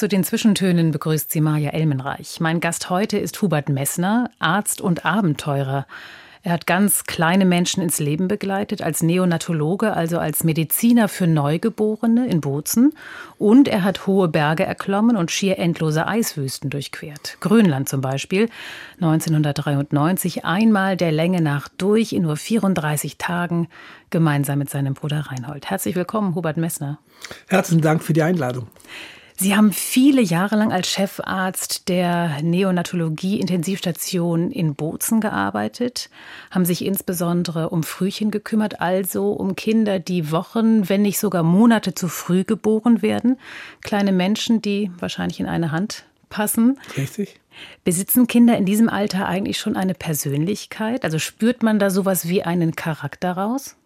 [0.00, 2.40] Zu den Zwischentönen begrüßt sie Maja Elmenreich.
[2.40, 5.86] Mein Gast heute ist Hubert Messner, Arzt und Abenteurer.
[6.42, 12.26] Er hat ganz kleine Menschen ins Leben begleitet, als Neonatologe, also als Mediziner für Neugeborene
[12.28, 12.94] in Bozen.
[13.36, 17.36] Und er hat hohe Berge erklommen und schier endlose Eiswüsten durchquert.
[17.40, 18.48] Grönland zum Beispiel.
[19.02, 23.68] 1993 einmal der Länge nach durch in nur 34 Tagen,
[24.08, 25.68] gemeinsam mit seinem Bruder Reinhold.
[25.68, 26.98] Herzlich willkommen, Hubert Messner.
[27.48, 28.66] Herzlichen Dank für die Einladung.
[29.42, 36.10] Sie haben viele Jahre lang als Chefarzt der Neonatologie-Intensivstation in Bozen gearbeitet,
[36.50, 41.94] haben sich insbesondere um Frühchen gekümmert, also um Kinder, die Wochen, wenn nicht sogar Monate
[41.94, 43.38] zu früh geboren werden.
[43.80, 46.78] Kleine Menschen, die wahrscheinlich in eine Hand passen.
[46.98, 47.40] Richtig.
[47.82, 51.02] Besitzen Kinder in diesem Alter eigentlich schon eine Persönlichkeit?
[51.02, 53.76] Also spürt man da sowas wie einen Charakter raus?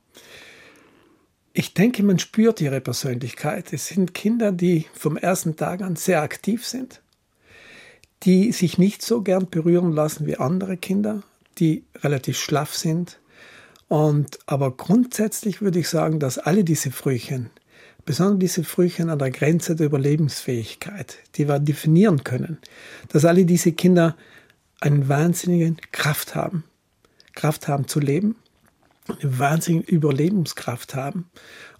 [1.56, 3.72] Ich denke, man spürt ihre Persönlichkeit.
[3.72, 7.00] Es sind Kinder, die vom ersten Tag an sehr aktiv sind,
[8.24, 11.22] die sich nicht so gern berühren lassen wie andere Kinder,
[11.58, 13.20] die relativ schlaff sind.
[13.86, 17.50] Und aber grundsätzlich würde ich sagen, dass alle diese Frühchen,
[18.04, 22.58] besonders diese Frühchen an der Grenze der Überlebensfähigkeit, die wir definieren können,
[23.10, 24.16] dass alle diese Kinder
[24.80, 26.64] eine wahnsinnige Kraft haben,
[27.36, 28.34] Kraft haben zu leben,
[29.08, 31.30] eine wahnsinnige Überlebenskraft haben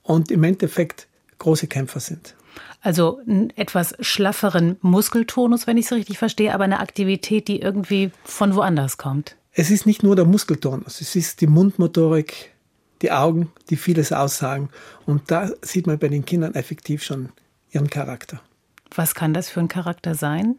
[0.02, 1.08] und im Endeffekt
[1.38, 2.34] große Kämpfer sind.
[2.80, 8.10] Also einen etwas schlafferen Muskeltonus, wenn ich es richtig verstehe, aber eine Aktivität, die irgendwie
[8.24, 9.36] von woanders kommt.
[9.52, 12.52] Es ist nicht nur der Muskeltonus, es ist die Mundmotorik,
[13.02, 14.68] die Augen, die vieles aussagen.
[15.06, 17.30] Und da sieht man bei den Kindern effektiv schon
[17.70, 18.40] ihren Charakter.
[18.94, 20.56] Was kann das für ein Charakter sein?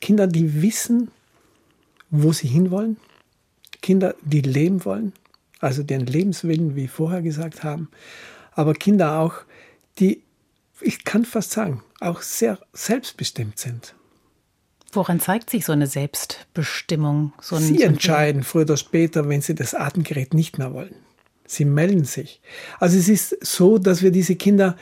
[0.00, 1.10] Kinder, die wissen,
[2.10, 2.96] wo sie hinwollen.
[3.82, 5.12] Kinder, die leben wollen
[5.66, 7.90] also den Lebenswillen, wie vorher gesagt haben,
[8.52, 9.34] aber Kinder auch,
[9.98, 10.22] die,
[10.80, 13.94] ich kann fast sagen, auch sehr selbstbestimmt sind.
[14.92, 17.32] Woran zeigt sich so eine Selbstbestimmung?
[17.40, 20.94] So sie entscheiden früher oder später, wenn sie das Atemgerät nicht mehr wollen.
[21.46, 22.40] Sie melden sich.
[22.80, 24.76] Also es ist so, dass wir diese Kinder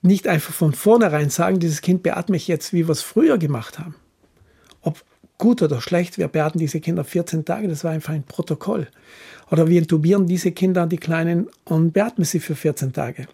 [0.00, 3.78] nicht einfach von vornherein sagen, dieses Kind beatme ich jetzt, wie wir es früher gemacht
[3.78, 3.96] haben.
[4.80, 5.02] Ob
[5.38, 8.88] gut oder schlecht, wir beatmen diese Kinder 14 Tage, das war einfach ein Protokoll.
[9.50, 13.26] Oder wir intubieren diese Kinder, die Kleinen, und beatmen sie für 14 Tage.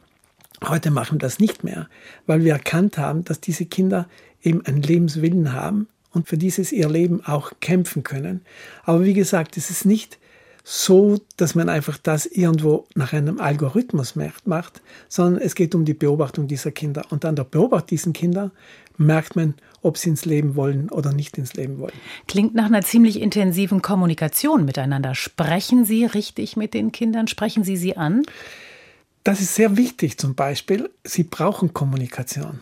[0.63, 1.89] Heute machen wir das nicht mehr,
[2.27, 4.09] weil wir erkannt haben, dass diese Kinder
[4.43, 8.43] eben einen Lebenswillen haben und für dieses ihr Leben auch kämpfen können.
[8.85, 10.19] Aber wie gesagt, es ist nicht
[10.63, 14.15] so, dass man einfach das irgendwo nach einem Algorithmus
[14.47, 17.05] macht, sondern es geht um die Beobachtung dieser Kinder.
[17.11, 18.51] Und an der Beobachtung dieser Kinder
[18.97, 21.93] merkt man, ob sie ins Leben wollen oder nicht ins Leben wollen.
[22.27, 25.15] Klingt nach einer ziemlich intensiven Kommunikation miteinander.
[25.15, 27.29] Sprechen Sie richtig mit den Kindern?
[27.29, 28.23] Sprechen Sie sie an?
[29.25, 30.91] Das ist sehr wichtig zum Beispiel.
[31.05, 32.61] Sie brauchen Kommunikation.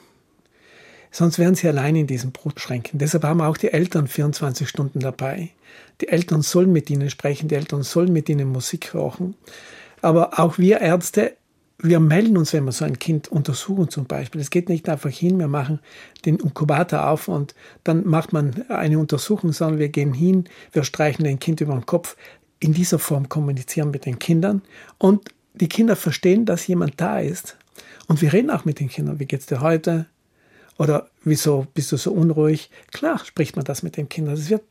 [1.11, 2.99] Sonst wären sie allein in diesen Brutschränken.
[2.99, 5.51] Deshalb haben auch die Eltern 24 Stunden dabei.
[6.01, 9.35] Die Eltern sollen mit ihnen sprechen, die Eltern sollen mit ihnen Musik hören.
[10.01, 11.37] Aber auch wir Ärzte
[11.83, 14.41] wir melden uns, wenn wir so ein Kind untersuchen zum Beispiel.
[14.41, 15.81] Es geht nicht einfach hin, wir machen
[16.25, 21.27] den Inkubator auf und dann macht man eine Untersuchung, sondern wir gehen hin, wir streichen
[21.27, 22.17] ein Kind über den Kopf.
[22.61, 24.63] In dieser Form kommunizieren mit den Kindern
[24.99, 27.57] und die Kinder verstehen, dass jemand da ist.
[28.07, 29.19] Und wir reden auch mit den Kindern.
[29.19, 30.07] Wie geht's dir heute?
[30.79, 32.71] Oder wieso bist du so unruhig?
[32.93, 34.37] Klar spricht man das mit den Kindern.
[34.37, 34.63] Das wird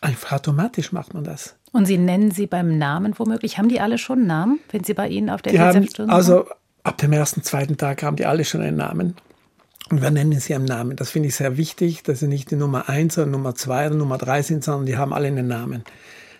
[0.00, 1.56] einfach automatisch macht man das.
[1.72, 3.58] Und Sie nennen sie beim Namen womöglich.
[3.58, 6.16] Haben die alle schon einen Namen, wenn Sie bei Ihnen auf der Intensivstunde sind?
[6.16, 6.46] Also
[6.82, 9.14] ab dem ersten, zweiten Tag haben die alle schon einen Namen.
[9.90, 10.96] Und wir nennen sie einen Namen.
[10.96, 13.96] Das finde ich sehr wichtig, dass sie nicht die Nummer 1 oder Nummer 2 oder
[13.96, 15.82] Nummer 3 sind, sondern die haben alle einen Namen.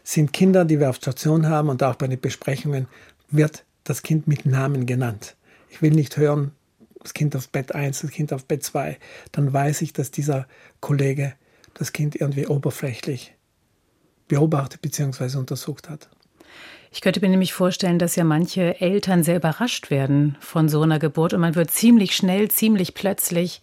[0.05, 2.88] Sind Kinder, die wir auf Station haben und auch bei den Besprechungen
[3.31, 5.37] wird das Kind mit Namen genannt.
[5.70, 6.53] Ich will nicht hören,
[7.00, 8.99] das Kind auf Bett 1, das Kind auf Bett 2.
[9.32, 10.47] Dann weiß ich, dass dieser
[10.81, 11.35] Kollege
[11.75, 13.35] das Kind irgendwie oberflächlich
[14.29, 15.39] beobachtet bzw.
[15.39, 16.09] untersucht hat.
[16.91, 20.99] Ich könnte mir nämlich vorstellen, dass ja manche Eltern sehr überrascht werden von so einer
[20.99, 23.61] Geburt und man wird ziemlich schnell, ziemlich plötzlich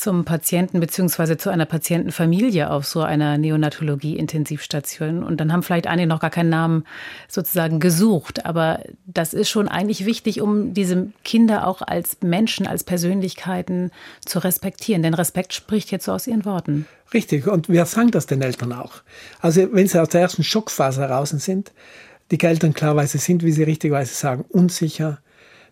[0.00, 1.36] zum Patienten bzw.
[1.36, 5.22] zu einer Patientenfamilie auf so einer Neonatologie-Intensivstation.
[5.22, 6.84] Und dann haben vielleicht einige noch gar keinen Namen
[7.28, 8.46] sozusagen gesucht.
[8.46, 13.90] Aber das ist schon eigentlich wichtig, um diese Kinder auch als Menschen, als Persönlichkeiten
[14.24, 15.02] zu respektieren.
[15.02, 16.86] Denn Respekt spricht jetzt so aus ihren Worten.
[17.12, 17.46] Richtig.
[17.46, 19.02] Und wir sagen das den Eltern auch.
[19.40, 21.72] Also wenn sie aus der ersten Schockphase heraus sind,
[22.30, 25.18] die Eltern klarweise sind, wie sie richtigerweise sagen, unsicher.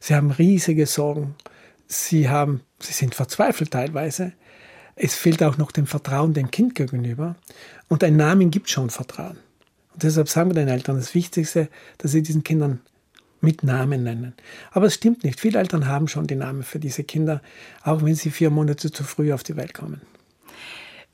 [0.00, 1.34] Sie haben riesige Sorgen.
[1.88, 4.32] Sie haben Sie sind verzweifelt teilweise.
[4.94, 7.36] Es fehlt auch noch dem Vertrauen dem Kind gegenüber.
[7.88, 9.38] Und ein Namen gibt schon Vertrauen.
[9.92, 11.68] Und deshalb sagen wir den Eltern das Wichtigste,
[11.98, 12.80] dass sie diesen Kindern
[13.40, 14.34] mit Namen nennen.
[14.72, 15.40] Aber es stimmt nicht.
[15.40, 17.40] Viele Eltern haben schon die Namen für diese Kinder,
[17.82, 20.00] auch wenn sie vier Monate zu früh auf die Welt kommen.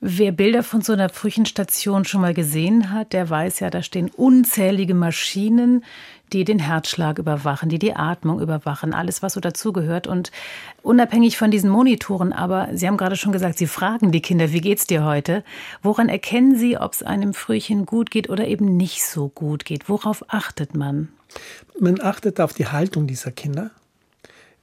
[0.01, 4.09] Wer Bilder von so einer Frühchenstation schon mal gesehen hat, der weiß ja, da stehen
[4.09, 5.83] unzählige Maschinen,
[6.33, 10.05] die den Herzschlag überwachen, die die Atmung überwachen, alles, was so dazugehört.
[10.05, 10.31] Und
[10.83, 14.61] unabhängig von diesen Monitoren, aber Sie haben gerade schon gesagt, Sie fragen die Kinder, wie
[14.61, 15.43] geht's dir heute?
[15.81, 19.87] Woran erkennen Sie, ob es einem Frühchen gut geht oder eben nicht so gut geht?
[19.87, 21.09] Worauf achtet man?
[21.79, 23.71] Man achtet auf die Haltung dieser Kinder,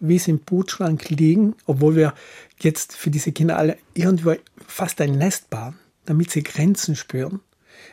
[0.03, 2.15] wie sie im Brutschrank liegen, obwohl wir
[2.61, 4.35] jetzt für diese Kinder alle irgendwo
[4.67, 7.41] fast ein Nest bauen, damit sie Grenzen spüren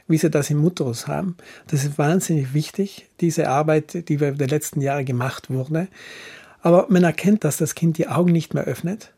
[0.07, 1.37] wie sie das im Mutterus haben.
[1.67, 5.87] Das ist wahnsinnig wichtig, diese Arbeit, die wir über die letzten Jahre gemacht wurde.
[6.61, 9.13] Aber man erkennt, dass das Kind die Augen nicht mehr öffnet,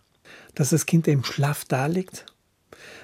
[0.54, 2.26] dass das Kind im Schlaf da liegt,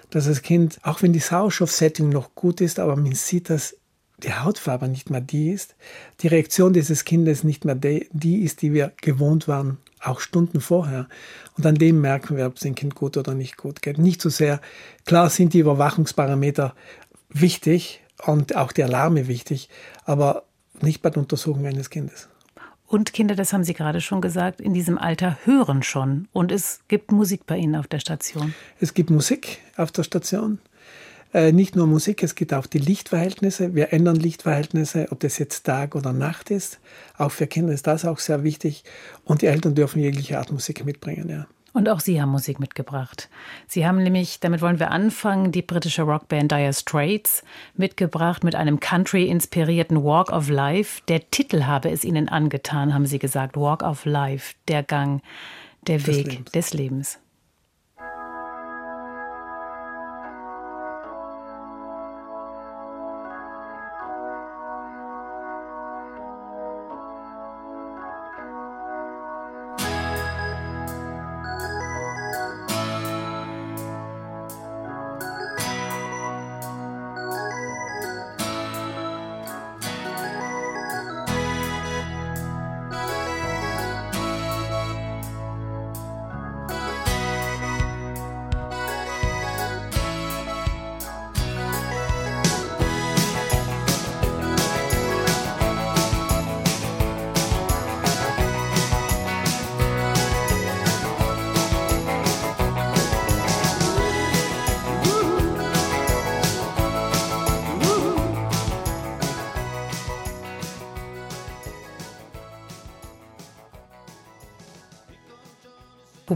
[0.10, 3.76] dass das Kind, auch wenn die Sauerstoffsättigung noch gut ist, aber man sieht, dass
[4.18, 5.76] die Hautfarbe nicht mehr die ist,
[6.22, 11.08] die Reaktion dieses Kindes nicht mehr die, ist, die wir gewohnt waren, auch Stunden vorher.
[11.56, 13.98] Und an dem merken wir, ob es dem Kind gut oder nicht gut geht.
[14.00, 14.60] Nicht so sehr,
[15.06, 16.74] klar sind die Überwachungsparameter
[17.30, 19.70] wichtig und auch die Alarme wichtig,
[20.06, 20.44] aber
[20.82, 22.28] nicht bei der Untersuchung eines Kindes.
[22.88, 26.30] Und Kinder, das haben Sie gerade schon gesagt, in diesem Alter hören schon.
[26.32, 28.54] Und es gibt Musik bei Ihnen auf der Station.
[28.80, 30.60] Es gibt Musik auf der Station.
[31.34, 33.76] Äh, nicht nur Musik, es gibt auch die Lichtverhältnisse.
[33.76, 36.80] Wir ändern Lichtverhältnisse, ob das jetzt Tag oder Nacht ist.
[37.18, 38.84] Auch für Kinder ist das auch sehr wichtig.
[39.26, 41.48] Und die Eltern dürfen jegliche Art Musik mitbringen, ja.
[41.74, 43.30] Und auch Sie haben Musik mitgebracht.
[43.68, 47.44] Sie haben nämlich, damit wollen wir anfangen, die britische Rockband Dire Straits
[47.76, 51.02] mitgebracht mit einem Country-inspirierten Walk of Life.
[51.08, 53.56] Der Titel habe es Ihnen angetan, haben Sie gesagt.
[53.58, 55.22] Walk of Life, der Gang,
[55.86, 56.52] der Weg des Lebens.
[56.52, 57.20] Des Lebens.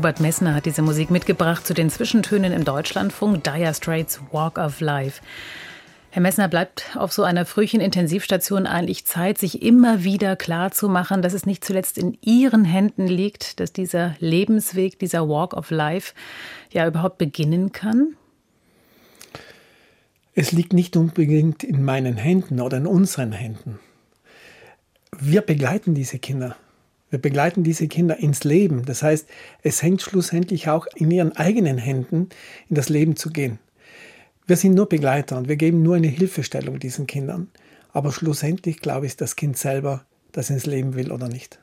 [0.01, 4.81] Hubert Messner hat diese Musik mitgebracht zu den Zwischentönen im Deutschlandfunk, Dire Straits Walk of
[4.81, 5.21] Life.
[6.09, 11.45] Herr Messner, bleibt auf so einer Frühchen-Intensivstation eigentlich Zeit, sich immer wieder klarzumachen, dass es
[11.45, 16.15] nicht zuletzt in Ihren Händen liegt, dass dieser Lebensweg, dieser Walk of Life
[16.71, 18.15] ja überhaupt beginnen kann?
[20.33, 23.77] Es liegt nicht unbedingt in meinen Händen oder in unseren Händen.
[25.19, 26.55] Wir begleiten diese Kinder.
[27.11, 28.85] Wir begleiten diese Kinder ins Leben.
[28.85, 29.27] Das heißt,
[29.61, 32.29] es hängt schlussendlich auch in ihren eigenen Händen,
[32.69, 33.59] in das Leben zu gehen.
[34.47, 37.49] Wir sind nur Begleiter und wir geben nur eine Hilfestellung diesen Kindern.
[37.93, 41.59] Aber schlussendlich, glaube ich, ist das Kind selber, das ins Leben will oder nicht.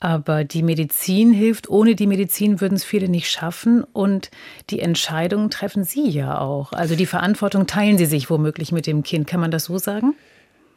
[0.00, 1.70] Aber die Medizin hilft.
[1.70, 3.84] Ohne die Medizin würden es viele nicht schaffen.
[3.84, 4.32] Und
[4.70, 6.72] die Entscheidungen treffen Sie ja auch.
[6.72, 9.28] Also die Verantwortung teilen Sie sich womöglich mit dem Kind.
[9.28, 10.14] Kann man das so sagen?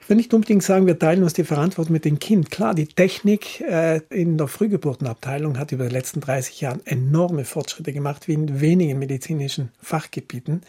[0.03, 2.51] Ich will nicht unbedingt sagen, wir teilen uns die Verantwortung mit dem Kind.
[2.51, 7.93] Klar, die Technik äh, in der Frühgeburtenabteilung hat über die letzten 30 Jahre enorme Fortschritte
[7.93, 10.59] gemacht, wie in wenigen medizinischen Fachgebieten.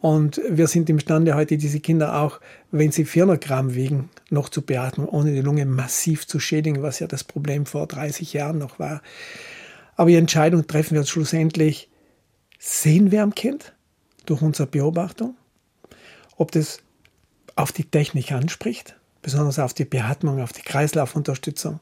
[0.00, 4.62] Und wir sind imstande, heute diese Kinder auch, wenn sie 400 Gramm wiegen, noch zu
[4.62, 8.78] beatmen, ohne die Lunge massiv zu schädigen, was ja das Problem vor 30 Jahren noch
[8.78, 9.02] war.
[9.96, 11.88] Aber die Entscheidung treffen wir schlussendlich,
[12.60, 13.72] sehen wir am Kind
[14.26, 15.34] durch unsere Beobachtung,
[16.36, 16.78] ob das
[17.60, 21.80] auf die Technik anspricht, besonders auf die Beatmung, auf die Kreislaufunterstützung.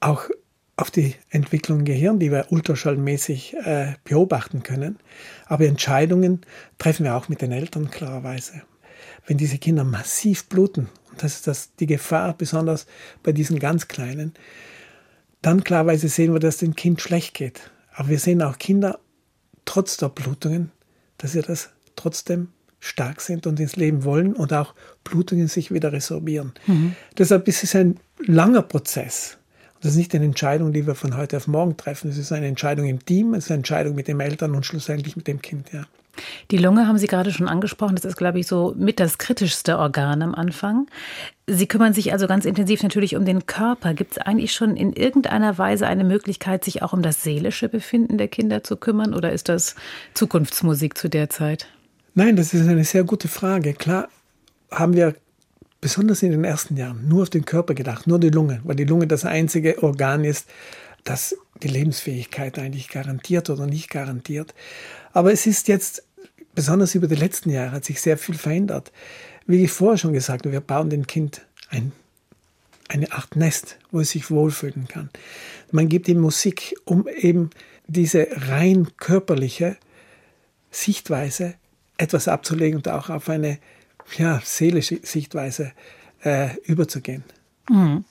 [0.00, 0.28] Auch
[0.76, 4.98] auf die Entwicklung im Gehirn, die wir ultraschallmäßig äh, beobachten können.
[5.46, 6.42] Aber Entscheidungen
[6.78, 8.62] treffen wir auch mit den Eltern klarerweise.
[9.26, 12.86] Wenn diese Kinder massiv bluten, und das ist das, die Gefahr, besonders
[13.22, 14.34] bei diesen ganz Kleinen,
[15.42, 17.70] dann klarerweise sehen wir, dass dem Kind schlecht geht.
[17.92, 18.98] Aber wir sehen auch Kinder,
[19.64, 20.72] trotz der Blutungen,
[21.18, 22.48] dass sie das trotzdem
[22.84, 24.74] stark sind und ins Leben wollen und auch
[25.04, 26.52] Blutungen sich wieder resorbieren.
[26.66, 26.94] Mhm.
[27.16, 29.38] Deshalb ist es ein langer Prozess.
[29.80, 32.10] Das ist nicht eine Entscheidung, die wir von heute auf morgen treffen.
[32.10, 35.16] Es ist eine Entscheidung im Team, es ist eine Entscheidung mit den Eltern und schlussendlich
[35.16, 35.72] mit dem Kind.
[35.72, 35.84] Ja.
[36.50, 37.96] Die Lunge haben Sie gerade schon angesprochen.
[37.96, 40.86] Das ist, glaube ich, so mit das kritischste Organ am Anfang.
[41.46, 43.94] Sie kümmern sich also ganz intensiv natürlich um den Körper.
[43.94, 48.16] Gibt es eigentlich schon in irgendeiner Weise eine Möglichkeit, sich auch um das seelische Befinden
[48.18, 49.14] der Kinder zu kümmern?
[49.14, 49.74] Oder ist das
[50.14, 51.66] Zukunftsmusik zu der Zeit?
[52.16, 53.74] Nein, das ist eine sehr gute Frage.
[53.74, 54.08] Klar
[54.70, 55.16] haben wir
[55.80, 58.84] besonders in den ersten Jahren nur auf den Körper gedacht, nur die Lunge, weil die
[58.84, 60.48] Lunge das einzige Organ ist,
[61.02, 64.54] das die Lebensfähigkeit eigentlich garantiert oder nicht garantiert.
[65.12, 66.04] Aber es ist jetzt,
[66.54, 68.92] besonders über die letzten Jahre, hat sich sehr viel verändert.
[69.46, 71.90] Wie ich vorher schon gesagt habe, wir bauen dem Kind ein,
[72.88, 75.10] eine Art Nest, wo es sich wohlfühlen kann.
[75.72, 77.50] Man gibt ihm Musik, um eben
[77.88, 79.76] diese rein körperliche
[80.70, 81.54] Sichtweise
[81.96, 83.58] etwas abzulegen und auch auf eine
[84.16, 85.72] ja, seelische Sichtweise
[86.22, 87.24] äh, überzugehen.
[87.68, 88.04] Mhm.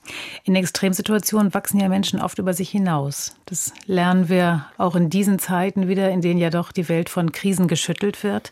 [0.44, 3.36] In Extremsituationen wachsen ja Menschen oft über sich hinaus.
[3.46, 7.32] Das lernen wir auch in diesen Zeiten wieder, in denen ja doch die Welt von
[7.32, 8.52] Krisen geschüttelt wird.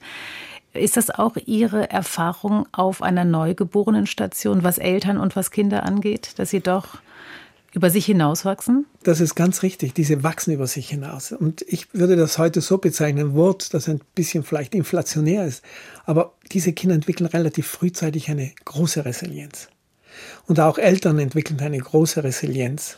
[0.73, 6.51] Ist das auch Ihre Erfahrung auf einer Neugeborenenstation, was Eltern und was Kinder angeht, dass
[6.51, 6.99] sie doch
[7.73, 8.85] über sich hinauswachsen?
[9.03, 9.93] Das ist ganz richtig.
[9.93, 11.31] Diese wachsen über sich hinaus.
[11.31, 15.63] Und ich würde das heute so bezeichnen, ein Wort, das ein bisschen vielleicht inflationär ist.
[16.05, 19.69] Aber diese Kinder entwickeln relativ frühzeitig eine große Resilienz.
[20.47, 22.97] Und auch Eltern entwickeln eine große Resilienz,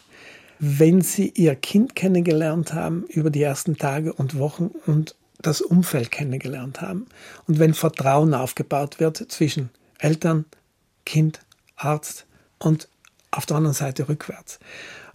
[0.60, 6.10] wenn sie ihr Kind kennengelernt haben über die ersten Tage und Wochen und das Umfeld
[6.10, 7.06] kennengelernt haben.
[7.48, 10.46] Und wenn Vertrauen aufgebaut wird zwischen Eltern,
[11.06, 11.42] Kind,
[11.76, 12.26] Arzt
[12.60, 12.88] und
[13.38, 14.60] auf der anderen Seite rückwärts.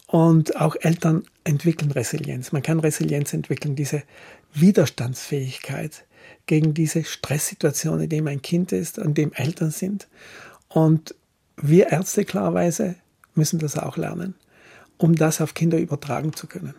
[0.06, 2.52] Und auch Eltern entwickeln Resilienz.
[2.52, 4.02] Man kann Resilienz entwickeln, diese
[4.54, 6.04] Widerstandsfähigkeit
[6.46, 10.08] gegen diese Stresssituation, in dem ein Kind ist, in dem Eltern sind.
[10.68, 11.14] Und
[11.56, 12.96] wir Ärzte klarerweise
[13.34, 14.34] müssen das auch lernen,
[14.96, 16.74] um das auf Kinder übertragen zu können.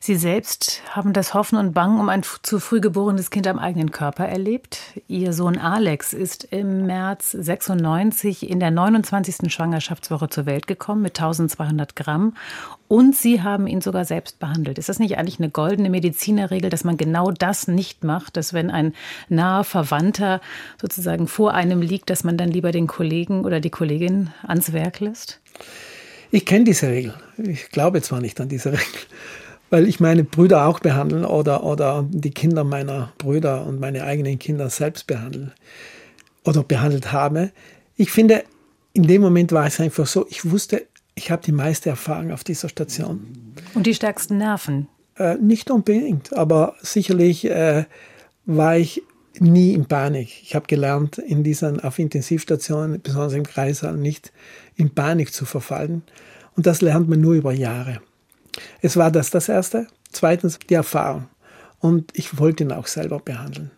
[0.00, 3.90] Sie selbst haben das Hoffen und Bangen um ein zu früh geborenes Kind am eigenen
[3.90, 4.78] Körper erlebt.
[5.08, 9.52] Ihr Sohn Alex ist im März 96 in der 29.
[9.52, 12.36] Schwangerschaftswoche zur Welt gekommen mit 1200 Gramm.
[12.86, 14.78] Und Sie haben ihn sogar selbst behandelt.
[14.78, 18.70] Ist das nicht eigentlich eine goldene Medizinerregel, dass man genau das nicht macht, dass wenn
[18.70, 18.94] ein
[19.28, 20.40] naher Verwandter
[20.80, 25.00] sozusagen vor einem liegt, dass man dann lieber den Kollegen oder die Kollegin ans Werk
[25.00, 25.40] lässt?
[26.30, 27.14] Ich kenne diese Regel.
[27.36, 28.86] Ich glaube zwar nicht an diese Regel
[29.70, 34.38] weil ich meine Brüder auch behandeln oder, oder die Kinder meiner Brüder und meine eigenen
[34.38, 35.52] Kinder selbst behandeln
[36.44, 37.50] oder behandelt habe.
[37.96, 38.44] Ich finde,
[38.92, 42.44] in dem Moment war es einfach so, ich wusste, ich habe die meiste Erfahrung auf
[42.44, 43.54] dieser Station.
[43.74, 44.88] Und die stärksten Nerven?
[45.16, 47.84] Äh, nicht unbedingt, aber sicherlich äh,
[48.46, 49.02] war ich
[49.40, 50.28] nie in Panik.
[50.42, 54.32] Ich habe gelernt, in diesen, auf Intensivstationen, besonders im Kreissaal, nicht
[54.76, 56.02] in Panik zu verfallen.
[56.56, 58.00] Und das lernt man nur über Jahre.
[58.80, 59.86] Es war das das Erste.
[60.10, 61.28] Zweitens die Erfahrung.
[61.80, 63.70] Und ich wollte ihn auch selber behandeln.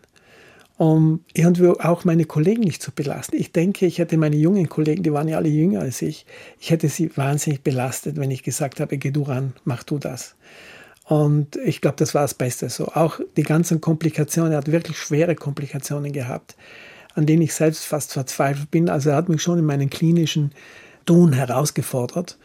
[0.77, 3.35] Um irgendwie auch meine Kollegen nicht zu belasten.
[3.35, 6.25] Ich denke, ich hätte meine jungen Kollegen, die waren ja alle jünger als ich,
[6.59, 10.35] ich hätte sie wahnsinnig belastet, wenn ich gesagt habe, geh du ran, mach du das.
[11.03, 12.87] Und ich glaube, das war das Beste so.
[12.87, 16.55] Auch die ganzen Komplikationen, er hat wirklich schwere Komplikationen gehabt,
[17.13, 18.89] an denen ich selbst fast verzweifelt bin.
[18.89, 20.53] Also er hat mich schon in meinen klinischen
[21.05, 22.37] Tun herausgefordert.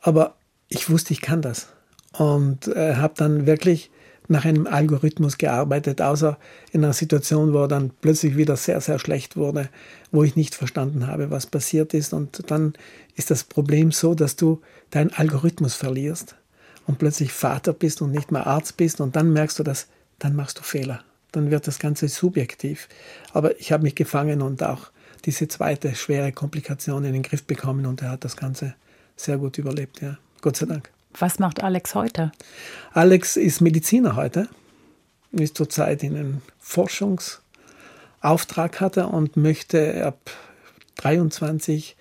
[0.00, 0.36] Aber
[0.68, 1.68] ich wusste, ich kann das
[2.18, 3.90] und äh, habe dann wirklich
[4.28, 6.38] nach einem Algorithmus gearbeitet, außer
[6.72, 9.68] in einer Situation, wo er dann plötzlich wieder sehr, sehr schlecht wurde,
[10.12, 12.14] wo ich nicht verstanden habe, was passiert ist.
[12.14, 12.72] Und dann
[13.16, 16.36] ist das Problem so, dass du deinen Algorithmus verlierst
[16.86, 20.34] und plötzlich Vater bist und nicht mehr Arzt bist und dann merkst du das, dann
[20.34, 21.04] machst du Fehler.
[21.32, 22.88] Dann wird das Ganze subjektiv.
[23.32, 24.90] Aber ich habe mich gefangen und auch
[25.24, 28.74] diese zweite schwere Komplikation in den Griff bekommen und er hat das Ganze
[29.16, 30.18] sehr gut überlebt, ja.
[30.40, 30.93] Gott sei Dank.
[31.18, 32.32] Was macht Alex heute?
[32.92, 34.48] Alex ist Mediziner heute,
[35.32, 40.30] ist zurzeit in einem Forschungsauftrag hatte und möchte ab
[40.96, 41.96] 23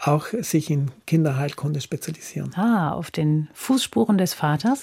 [0.00, 2.54] auch sich in Kinderheilkunde spezialisieren.
[2.54, 4.82] Ah, auf den Fußspuren des Vaters?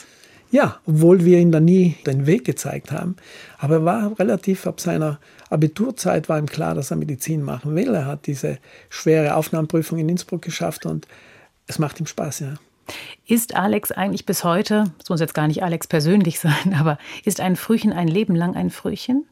[0.49, 3.15] Ja, obwohl wir ihm da nie den Weg gezeigt haben.
[3.57, 7.95] Aber er war relativ ab seiner Abiturzeit war ihm klar, dass er Medizin machen will.
[7.95, 8.57] Er hat diese
[8.89, 11.07] schwere Aufnahmeprüfung in Innsbruck geschafft und
[11.67, 12.55] es macht ihm Spaß, ja.
[13.25, 17.39] Ist Alex eigentlich bis heute, es muss jetzt gar nicht Alex persönlich sein, aber ist
[17.39, 19.25] ein Frühchen ein Leben lang ein Frühchen?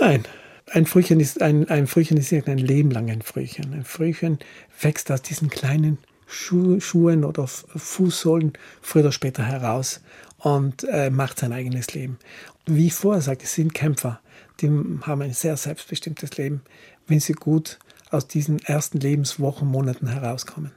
[0.00, 0.24] Nein,
[0.70, 3.72] ein Frühchen ist ein, ein Frühchen ist ein Leben lang ein Frühchen.
[3.72, 4.38] Ein Frühchen
[4.80, 10.02] wächst aus diesen kleinen Schu Schuhen oder Fußsohlen früher oder später heraus
[10.38, 12.18] und äh, macht sein eigenes Leben.
[12.66, 14.20] Wie ich vorher sagte, sind Kämpfer,
[14.60, 16.60] die haben ein sehr selbstbestimmtes Leben,
[17.06, 17.78] wenn sie gut
[18.10, 20.72] aus diesen ersten Lebenswochen, Monaten herauskommen.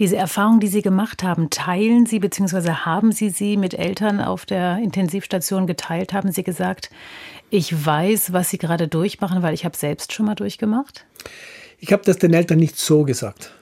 [0.00, 2.70] Diese Erfahrung, die Sie gemacht haben, teilen Sie bzw.
[2.70, 6.12] haben Sie sie mit Eltern auf der Intensivstation geteilt?
[6.12, 6.90] Haben Sie gesagt,
[7.50, 11.06] ich weiß, was Sie gerade durchmachen, weil ich habe selbst schon mal durchgemacht?
[11.78, 13.52] Ich habe das den Eltern nicht so gesagt.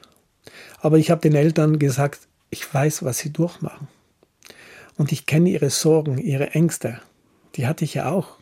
[0.80, 3.88] Aber ich habe den Eltern gesagt, ich weiß, was sie durchmachen.
[4.96, 7.00] Und ich kenne ihre Sorgen, ihre Ängste.
[7.56, 8.37] Die hatte ich ja auch.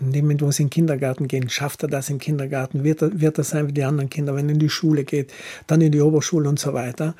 [0.00, 2.84] Wenn wir in den Kindergarten gehen, schafft er das im Kindergarten?
[2.84, 5.32] Wird er, wird er sein wie die anderen Kinder, wenn er in die Schule geht,
[5.66, 7.14] dann in die Oberschule und so weiter?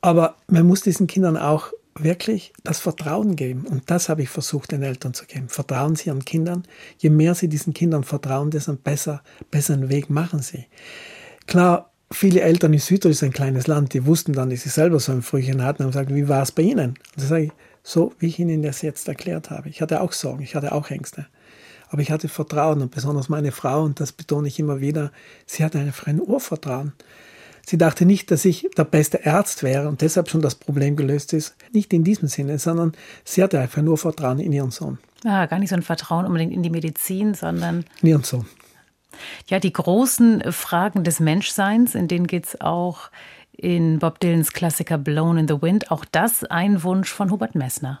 [0.00, 3.66] Aber man muss diesen Kindern auch wirklich das Vertrauen geben.
[3.66, 5.48] Und das habe ich versucht, den Eltern zu geben.
[5.48, 6.64] Vertrauen Sie Ihren Kindern.
[6.98, 10.66] Je mehr Sie diesen Kindern vertrauen, desto besser, besseren Weg machen Sie.
[11.46, 15.00] Klar, viele Eltern in Südtirol ist ein kleines Land, die wussten dann, dass sie selber
[15.00, 16.90] so ein Frühchen hatten und haben gesagt, wie war es bei Ihnen?
[16.90, 19.68] Und da sage ich, so wie ich Ihnen das jetzt erklärt habe.
[19.68, 21.26] Ich hatte auch Sorgen, ich hatte auch Ängste.
[21.90, 25.10] Aber ich hatte Vertrauen und besonders meine Frau, und das betone ich immer wieder,
[25.44, 26.92] sie hatte einfach ein Urvertrauen.
[27.66, 31.32] Sie dachte nicht, dass ich der beste Arzt wäre und deshalb schon das Problem gelöst
[31.32, 31.56] ist.
[31.72, 32.92] Nicht in diesem Sinne, sondern
[33.24, 34.98] sie hatte einfach nur Vertrauen in ihren Sohn.
[35.24, 37.84] Ah, gar nicht so ein Vertrauen unbedingt in die Medizin, sondern.
[38.02, 38.46] In ihren Sohn.
[39.48, 43.10] Ja, die großen Fragen des Menschseins, in denen geht es auch
[43.52, 45.90] in Bob Dylans Klassiker Blown in the Wind.
[45.90, 48.00] Auch das ein Wunsch von Hubert Messner.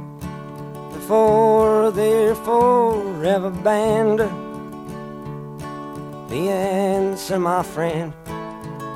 [1.11, 4.19] before they're forever banned?
[6.29, 8.13] The answer, my friend,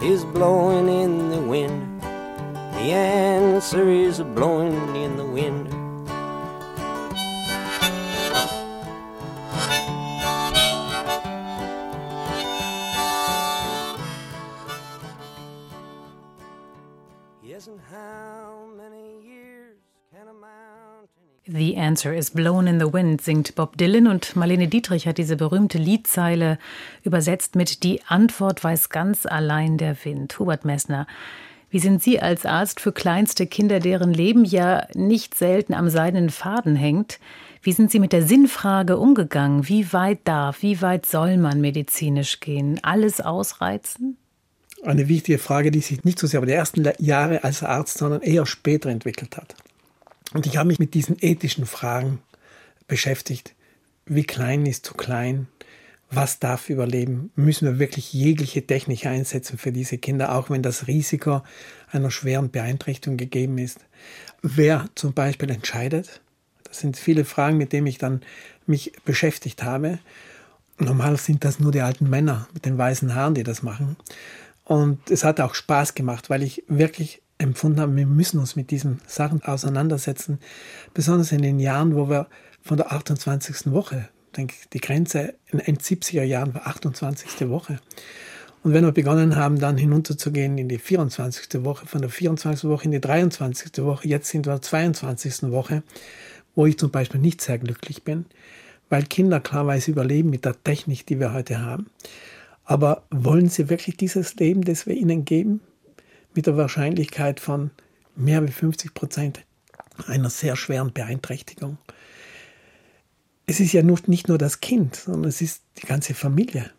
[0.02, 2.02] is blowing in the wind.
[2.02, 5.85] The answer is blowing in the wind.
[21.76, 25.36] The Answer is Blown in the Wind singt Bob Dylan und Marlene Dietrich hat diese
[25.36, 26.58] berühmte Liedzeile
[27.04, 30.40] übersetzt mit Die Antwort weiß ganz allein der Wind.
[30.40, 31.06] Hubert Messner,
[31.70, 36.30] wie sind Sie als Arzt für kleinste Kinder, deren Leben ja nicht selten am seidenen
[36.30, 37.20] Faden hängt,
[37.62, 39.68] wie sind Sie mit der Sinnfrage umgegangen?
[39.68, 42.80] Wie weit darf, wie weit soll man medizinisch gehen?
[42.84, 44.16] Alles ausreizen?
[44.82, 48.22] Eine wichtige Frage, die sich nicht so sehr über die ersten Jahre als Arzt, sondern
[48.22, 49.56] eher später entwickelt hat.
[50.36, 52.20] Und ich habe mich mit diesen ethischen Fragen
[52.90, 53.56] beschäftigt.
[54.06, 55.48] Wie klein ist zu klein?
[56.12, 57.32] Was darf überleben?
[57.38, 61.42] Müssen wir wirklich jegliche Technik einsetzen für diese Kinder, auch wenn das Risiko
[61.90, 63.80] einer schweren Beeinträchtigung gegeben ist?
[64.42, 66.20] Wer zum Beispiel entscheidet?
[66.66, 68.22] Das sind viele Fragen, mit denen ich dann
[68.68, 70.00] mich beschäftigt habe.
[70.80, 73.96] Normal sind das nur die alten Männer mit den weißen Haaren, die das machen.
[74.66, 78.72] Und es hat auch Spaß gemacht, weil ich wirklich empfunden haben, wir müssen uns mit
[78.72, 80.40] diesen Sachen auseinandersetzen,
[80.94, 82.28] besonders in den Jahren, wo wir
[82.62, 83.72] von der 28.
[83.72, 87.50] Woche, denke die Grenze in den 70er Jahren war 28.
[87.50, 87.80] Woche.
[88.64, 91.64] Und wenn wir begonnen haben, dann hinunterzugehen in die 24.
[91.64, 92.68] Woche, von der 24.
[92.68, 93.84] Woche in die 23.
[93.84, 95.52] Woche, jetzt sind wir in der 22.
[95.52, 95.84] Woche,
[96.56, 98.26] wo ich zum Beispiel nicht sehr glücklich bin,
[98.90, 101.92] weil Kinder klarweise überleben mit der Technik, die wir heute haben.
[102.64, 105.62] Aber wollen sie wirklich dieses Leben, das wir ihnen geben?
[106.36, 107.72] Mit der Wahrscheinlichkeit von
[108.16, 109.46] mehr als 50 Prozent
[110.08, 111.78] einer sehr schweren Beeinträchtigung.
[113.46, 116.72] Es ist ja nicht nur das Kind, sondern es ist die ganze Familie,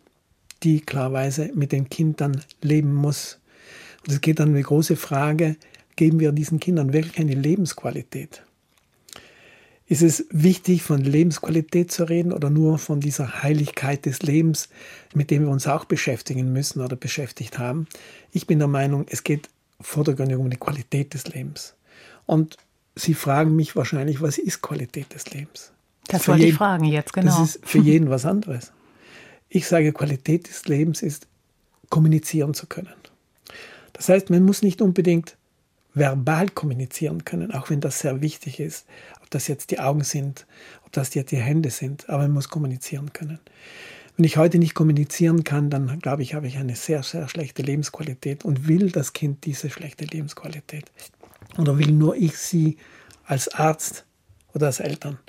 [0.63, 3.39] die klarweise mit dem Kind dann leben muss.
[4.05, 5.55] Und es geht dann um die große Frage,
[5.95, 8.43] geben wir diesen Kindern wirklich eine Lebensqualität?
[9.89, 14.67] Ist es wichtig, von Lebensqualität zu reden oder nur von dieser Heiligkeit des Lebens,
[15.13, 17.87] mit dem wir uns auch beschäftigen müssen oder beschäftigt haben?
[18.31, 21.75] Ich bin der Meinung, es geht vordergründig um die Qualität des Lebens.
[22.25, 22.57] Und
[22.95, 25.71] Sie fragen mich wahrscheinlich, was ist Qualität des Lebens?
[26.07, 27.39] Das für wollte jeden, ich fragen jetzt, genau.
[27.39, 28.71] Das ist für jeden was anderes.
[29.49, 31.27] Ich sage, Qualität des Lebens ist,
[31.89, 32.93] kommunizieren zu können.
[33.93, 35.37] Das heißt, man muss nicht unbedingt
[35.93, 38.85] verbal kommunizieren können, auch wenn das sehr wichtig ist.
[39.27, 40.47] Ob das jetzt die Augen sind,
[40.85, 43.39] ob das jetzt die Hände sind, aber man muss kommunizieren können.
[44.15, 47.61] Wenn ich heute nicht kommunizieren kann, dann glaube ich, habe ich eine sehr, sehr schlechte
[47.61, 50.85] Lebensqualität und will das Kind diese schlechte Lebensqualität.
[51.57, 52.77] Oder will nur ich sie
[53.25, 54.05] als Arzt
[54.53, 55.19] oder als Eltern.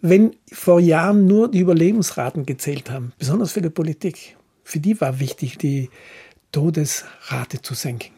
[0.00, 5.18] Wenn vor Jahren nur die Überlebensraten gezählt haben, besonders für die Politik, für die war
[5.18, 5.90] wichtig, die
[6.52, 8.12] Todesrate zu senken.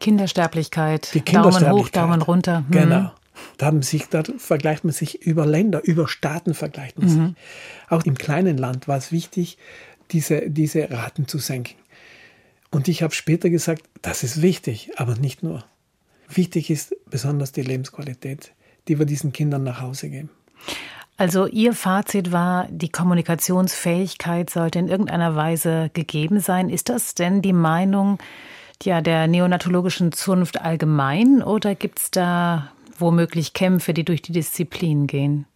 [0.00, 1.96] Kindersterblichkeit, die Kindersterblichkeit.
[1.96, 2.60] Daumen hoch, Daumen runter.
[2.68, 2.70] Mhm.
[2.70, 3.12] Genau.
[3.58, 7.26] Da, sich, da vergleicht man sich über Länder, über Staaten vergleicht man mhm.
[7.26, 7.34] sich.
[7.88, 9.58] Auch im kleinen Land war es wichtig,
[10.10, 11.74] diese, diese Raten zu senken.
[12.70, 15.64] Und ich habe später gesagt, das ist wichtig, aber nicht nur.
[16.28, 18.52] Wichtig ist besonders die Lebensqualität,
[18.88, 20.30] die wir diesen Kindern nach Hause geben.
[21.16, 26.68] Also Ihr Fazit war, die Kommunikationsfähigkeit sollte in irgendeiner Weise gegeben sein.
[26.68, 28.18] Ist das denn die Meinung
[28.82, 35.06] ja, der neonatologischen Zunft allgemein oder gibt es da womöglich Kämpfe, die durch die Disziplin
[35.06, 35.46] gehen?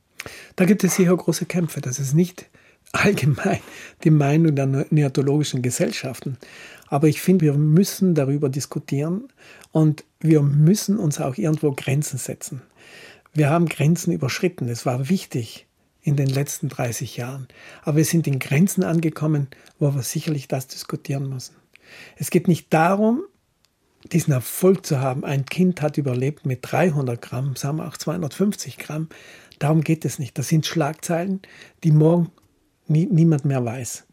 [0.56, 1.80] Da gibt es sicher große Kämpfe.
[1.80, 2.46] Das ist nicht
[2.92, 3.60] allgemein
[4.04, 6.38] die Meinung der neonatologischen Gesellschaften.
[6.88, 9.28] Aber ich finde, wir müssen darüber diskutieren
[9.72, 12.62] und wir müssen uns auch irgendwo Grenzen setzen.
[13.34, 14.68] Wir haben Grenzen überschritten.
[14.68, 15.66] Es war wichtig
[16.02, 17.46] in den letzten 30 Jahren.
[17.82, 19.48] Aber wir sind in Grenzen angekommen,
[19.78, 21.54] wo wir sicherlich das diskutieren müssen.
[22.16, 23.22] Es geht nicht darum,
[24.12, 25.24] diesen Erfolg zu haben.
[25.24, 29.08] Ein Kind hat überlebt mit 300 Gramm, sagen wir auch 250 Gramm.
[29.58, 30.38] Darum geht es nicht.
[30.38, 31.40] Das sind Schlagzeilen,
[31.84, 32.30] die morgen
[32.86, 34.06] nie, niemand mehr weiß.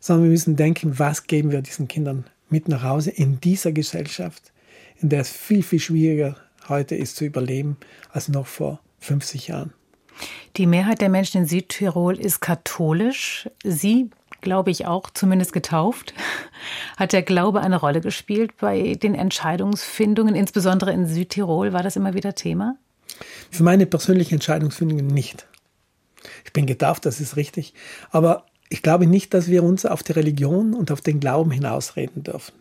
[0.00, 4.52] Sondern wir müssen denken, was geben wir diesen Kindern mit nach Hause in dieser Gesellschaft,
[5.00, 6.36] in der es viel, viel schwieriger
[6.68, 7.76] heute ist zu überleben
[8.10, 9.72] als noch vor 50 Jahren.
[10.56, 13.48] Die Mehrheit der Menschen in Südtirol ist katholisch.
[13.62, 16.14] Sie, glaube ich, auch zumindest getauft.
[16.96, 21.72] Hat der Glaube eine Rolle gespielt bei den Entscheidungsfindungen, insbesondere in Südtirol?
[21.72, 22.76] War das immer wieder Thema?
[23.50, 25.46] Für meine persönliche Entscheidungsfindungen nicht.
[26.44, 27.74] Ich bin getauft, das ist richtig.
[28.10, 32.22] Aber ich glaube nicht, dass wir uns auf die Religion und auf den Glauben hinausreden
[32.22, 32.52] dürfen.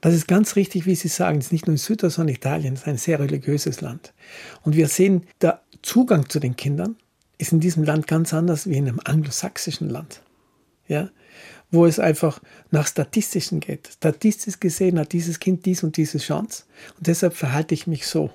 [0.00, 1.38] Das ist ganz richtig, wie Sie sagen.
[1.38, 2.74] Es ist nicht nur in Südtirol, sondern Italien.
[2.74, 4.14] Es ist ein sehr religiöses Land.
[4.62, 6.96] Und wir sehen, der Zugang zu den Kindern
[7.38, 10.22] ist in diesem Land ganz anders wie in einem anglosächsischen Land.
[10.88, 11.10] Ja?
[11.70, 12.40] Wo es einfach
[12.70, 13.88] nach Statistischen geht.
[13.92, 16.64] Statistisch gesehen hat dieses Kind dies und diese Chance.
[16.98, 18.30] Und deshalb verhalte ich mich so.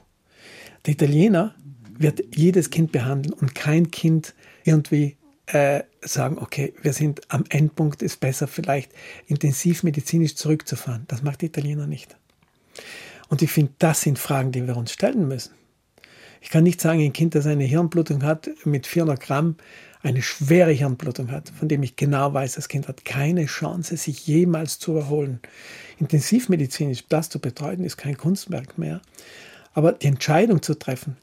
[0.85, 1.53] Der Italiener
[1.97, 8.01] wird jedes Kind behandeln und kein Kind irgendwie äh, sagen, okay, wir sind am Endpunkt,
[8.01, 8.91] ist besser vielleicht
[9.27, 11.05] intensivmedizinisch zurückzufahren.
[11.07, 12.17] Das macht die Italiener nicht.
[13.29, 15.53] Und ich finde, das sind Fragen, die wir uns stellen müssen.
[16.45, 19.55] Ich kann nicht sagen, ein Kind, das eine Hirnblutung hat mit 400 Gramm,
[20.03, 24.27] eine schwere Hirnblutung hat, von dem ich genau weiß, das Kind hat keine Chance, sich
[24.27, 25.39] jemals zu erholen.
[25.97, 29.01] Intensivmedizinisch das zu betreuen, ist kein Kunstwerk mehr.
[29.73, 31.17] Aber die Entscheidung zu treffen,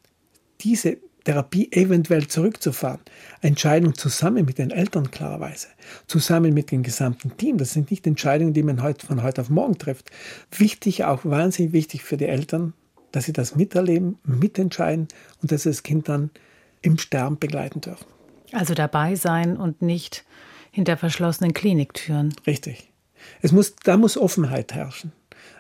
[0.61, 3.01] diese Therapie eventuell zurückzufahren.
[3.43, 5.69] Entscheidung zusammen mit den Eltern klarerweise,
[6.09, 7.59] zusammen mit dem gesamten Team.
[7.59, 10.11] Das sind nicht Entscheidungen, die man heute, von heute auf morgen trifft.
[10.51, 12.75] Wichtig, auch wahnsinnig wichtig für die Eltern,
[13.13, 15.09] dass sie das miterleben, mitentscheiden
[15.41, 16.31] und dass sie das Kind dann
[16.81, 18.07] im Sterben begleiten dürfen.
[18.53, 20.25] Also dabei sein und nicht
[20.71, 22.35] hinter verschlossenen Kliniktüren.
[22.47, 22.91] Richtig.
[23.41, 25.13] Es muss, da muss Offenheit herrschen.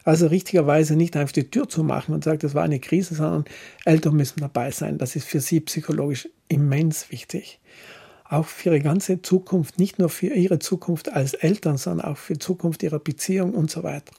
[0.05, 3.45] Also richtigerweise nicht einfach die Tür zu machen und sagen, das war eine Krise, sondern
[3.85, 4.99] Eltern müssen dabei sein.
[4.99, 7.61] Das ist für sie psychologisch immens wichtig.
[8.25, 12.33] Auch für ihre ganze Zukunft, nicht nur für ihre Zukunft als Eltern, sondern auch für
[12.33, 14.13] die Zukunft ihrer Beziehung und so weiter.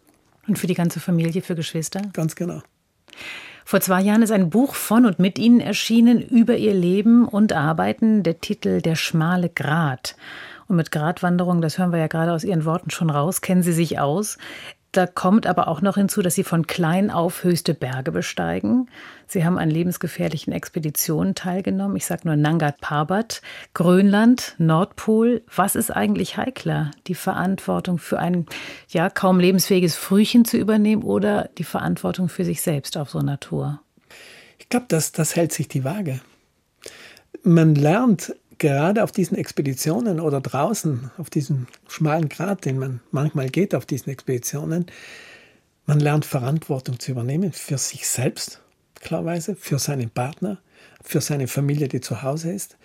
[0.47, 2.01] Und für die ganze Familie, für Geschwister?
[2.13, 2.61] Ganz genau.
[3.73, 7.53] Vor zwei Jahren ist ein Buch von und mit Ihnen erschienen über Ihr Leben und
[7.53, 10.15] Arbeiten, der Titel Der schmale Grat.
[10.67, 13.73] Und mit Gratwanderung, das hören wir ja gerade aus Ihren Worten schon raus, kennen Sie
[13.73, 14.37] sich aus.
[14.93, 18.87] Da kommt aber auch noch hinzu, dass Sie von klein auf höchste Berge besteigen.
[19.25, 21.97] Sie haben an lebensgefährlichen Expeditionen teilgenommen.
[21.97, 23.41] Ich sage nur Nangat Parbat,
[23.73, 25.41] Grönland, Nordpol.
[25.53, 26.91] Was ist eigentlich heikler?
[27.07, 28.45] Die Verantwortung für ein
[28.87, 33.39] ja kaum lebensfähiges Frühchen zu übernehmen oder die Verantwortung für sich selbst auf so einer
[33.39, 33.81] Tour?
[34.59, 36.21] Ich glaube, das, das hält sich die Waage.
[37.41, 43.49] Man lernt gerade auf diesen Expeditionen oder draußen auf diesem schmalen Grat, den man manchmal
[43.49, 44.85] geht auf diesen Expeditionen,
[45.85, 48.61] man lernt Verantwortung zu übernehmen für sich selbst,
[49.01, 50.59] klarweise, für seinen Partner,
[51.03, 52.77] für seine Familie, die zu Hause ist.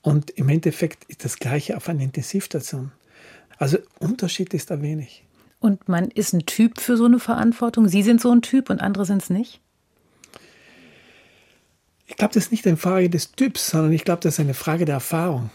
[0.00, 2.92] Und im Endeffekt ist das Gleiche auf einer Intensivstation.
[3.58, 5.22] Also Unterschied ist da wenig.
[5.60, 7.88] Und man ist ein Typ für so eine Verantwortung.
[7.88, 9.60] Sie sind so ein Typ und andere sind es nicht?
[12.06, 14.54] Ich glaube, das ist nicht eine Frage des Typs, sondern ich glaube, das ist eine
[14.54, 15.50] Frage der Erfahrung.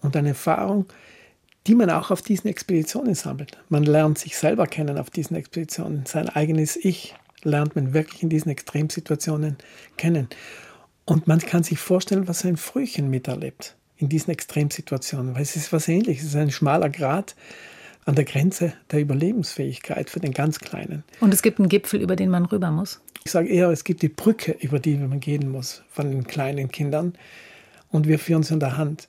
[0.00, 0.86] Und eine Erfahrung,
[1.66, 3.58] die man auch auf diesen Expeditionen sammelt.
[3.68, 6.04] Man lernt sich selber kennen auf diesen Expeditionen.
[6.06, 9.56] Sein eigenes Ich lernt man wirklich in diesen Extremsituationen
[9.96, 10.28] kennen.
[11.04, 15.72] Und man kann sich vorstellen, was ein Frühchen miterlebt in diesen Extremsituationen, weil es ist
[15.72, 16.24] was ähnliches.
[16.24, 17.34] Es ist ein schmaler Grat
[18.06, 21.04] an der Grenze der Überlebensfähigkeit für den ganz Kleinen.
[21.20, 23.00] Und es gibt einen Gipfel, über den man rüber muss.
[23.26, 26.70] Ich sage eher, es gibt die Brücke, über die man gehen muss von den kleinen
[26.70, 27.14] Kindern.
[27.90, 29.08] Und wir führen sie in der Hand.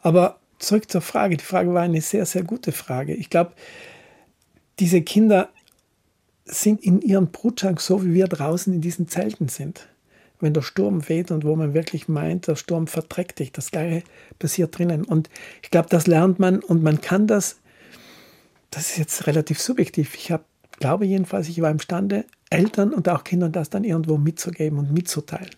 [0.00, 1.36] Aber zurück zur Frage.
[1.36, 3.12] Die Frage war eine sehr, sehr gute Frage.
[3.12, 3.52] Ich glaube,
[4.78, 5.50] diese Kinder
[6.46, 9.88] sind in ihrem Brutschank so, wie wir draußen in diesen Zelten sind.
[10.40, 14.04] Wenn der Sturm weht und wo man wirklich meint, der Sturm verträgt dich, das Gleiche
[14.38, 15.04] passiert drinnen.
[15.04, 15.28] Und
[15.62, 17.58] ich glaube, das lernt man und man kann das,
[18.70, 20.14] das ist jetzt relativ subjektiv.
[20.14, 20.44] Ich habe,
[20.78, 25.50] glaube jedenfalls, ich war imstande, Eltern und auch Kindern das dann irgendwo mitzugeben und mitzuteilen.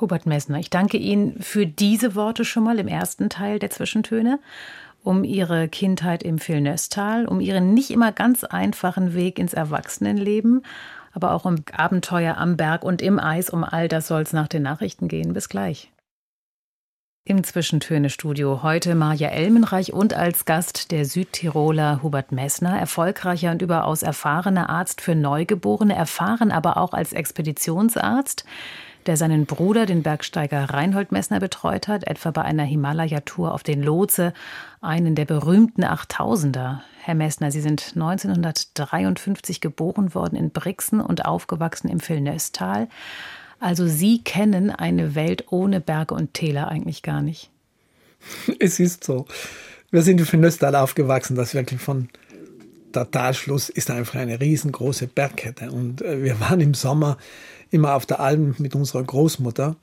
[0.00, 4.40] Hubert Messner, ich danke Ihnen für diese Worte schon mal im ersten Teil der Zwischentöne
[5.04, 10.64] um ihre Kindheit im Vilnöstal, um ihren nicht immer ganz einfachen Weg ins Erwachsenenleben,
[11.12, 13.50] aber auch um Abenteuer am Berg und im Eis.
[13.50, 15.32] Um all das soll es nach den Nachrichten gehen.
[15.32, 15.92] Bis gleich.
[17.26, 24.02] Im Zwischentöne-Studio heute Maja Elmenreich und als Gast der Südtiroler Hubert Messner, erfolgreicher und überaus
[24.02, 28.44] erfahrener Arzt für Neugeborene, erfahren aber auch als Expeditionsarzt
[29.06, 33.82] der seinen Bruder, den Bergsteiger Reinhold Messner, betreut hat, etwa bei einer Himalaya-Tour auf den
[33.82, 34.32] Lotse,
[34.80, 36.82] einen der berühmten Achttausender.
[37.00, 42.88] Herr Messner, Sie sind 1953 geboren worden in Brixen und aufgewachsen im Vilnöstal.
[43.64, 47.50] Also Sie kennen eine Welt ohne Berge und Täler eigentlich gar nicht.
[48.58, 49.24] Es ist so.
[49.90, 52.10] Wir sind im Vilnöstal aufgewachsen, das wirklich von
[52.94, 55.70] der Talschluss ist einfach eine riesengroße Bergkette.
[55.70, 57.16] Und äh, wir waren im Sommer
[57.70, 59.76] immer auf der Alm mit unserer Großmutter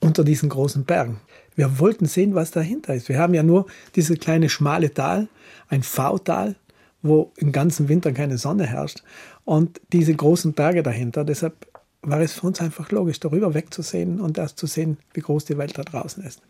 [0.00, 1.20] unter diesen großen Bergen.
[1.54, 3.08] Wir wollten sehen, was dahinter ist.
[3.08, 5.28] Wir haben ja nur dieses kleine schmale Tal,
[5.68, 6.56] ein V-Tal,
[7.02, 9.04] wo im ganzen Winter keine Sonne herrscht
[9.44, 11.24] und diese großen Berge dahinter.
[11.24, 11.71] Deshalb
[12.02, 15.56] war es für uns einfach logisch, darüber wegzusehen und erst zu sehen, wie groß die
[15.56, 16.42] Welt da draußen ist.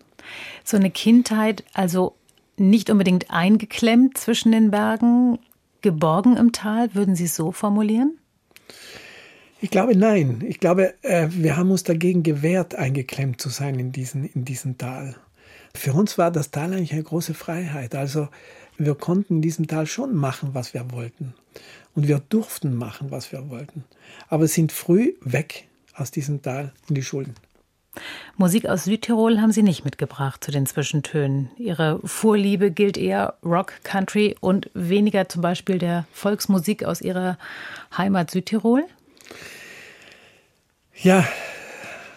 [0.65, 2.15] So eine Kindheit, also
[2.57, 5.39] nicht unbedingt eingeklemmt zwischen den Bergen,
[5.83, 8.19] geborgen im Tal, würden Sie es so formulieren?
[9.61, 10.43] Ich glaube nein.
[10.47, 14.79] Ich glaube, äh, wir haben uns dagegen gewehrt, eingeklemmt zu sein in diesem in diesen
[14.79, 15.17] Tal.
[15.75, 17.95] Für uns war das Tal eigentlich eine große Freiheit.
[17.95, 18.29] Also
[18.77, 21.35] wir konnten in diesem Tal schon machen, was wir wollten.
[21.95, 23.85] Und wir durften machen, was wir wollten.
[24.29, 27.35] Aber sind früh weg aus diesem Tal in die Schulen.
[28.39, 31.51] Musik aus Südtirol haben Sie nicht mitgebracht zu den Zwischentönen.
[31.59, 37.37] Ihre Vorliebe gilt eher Rock, Country und weniger zum Beispiel der Volksmusik aus Ihrer
[37.97, 38.85] Heimat Südtirol?
[41.03, 41.27] Ja,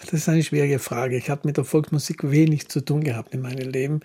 [0.02, 1.18] das ist eine schwierige Frage.
[1.18, 4.00] Ich habe mit der Volksmusik wenig zu tun gehabt in meinem Leben.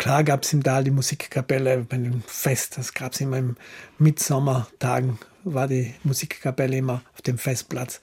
[0.00, 3.56] Klar gab es im Tal die Musikkapelle bei einem Fest, das gab es immer im
[3.98, 8.00] Mitsommertagen, war die Musikkapelle immer auf dem Festplatz.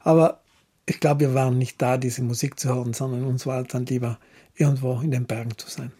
[0.00, 0.40] Aber
[0.86, 4.18] ich glaube, wir waren nicht da, diese Musik zu hören, sondern uns war dann lieber
[4.54, 5.92] irgendwo in den Bergen zu sein.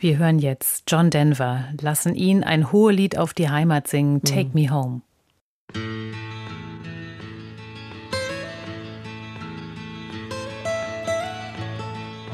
[0.00, 4.54] Wir hören jetzt John Denver, lassen ihn ein Hohelied auf die Heimat singen, Take mhm.
[4.54, 5.02] Me Home.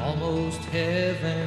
[0.07, 1.46] almost heaven.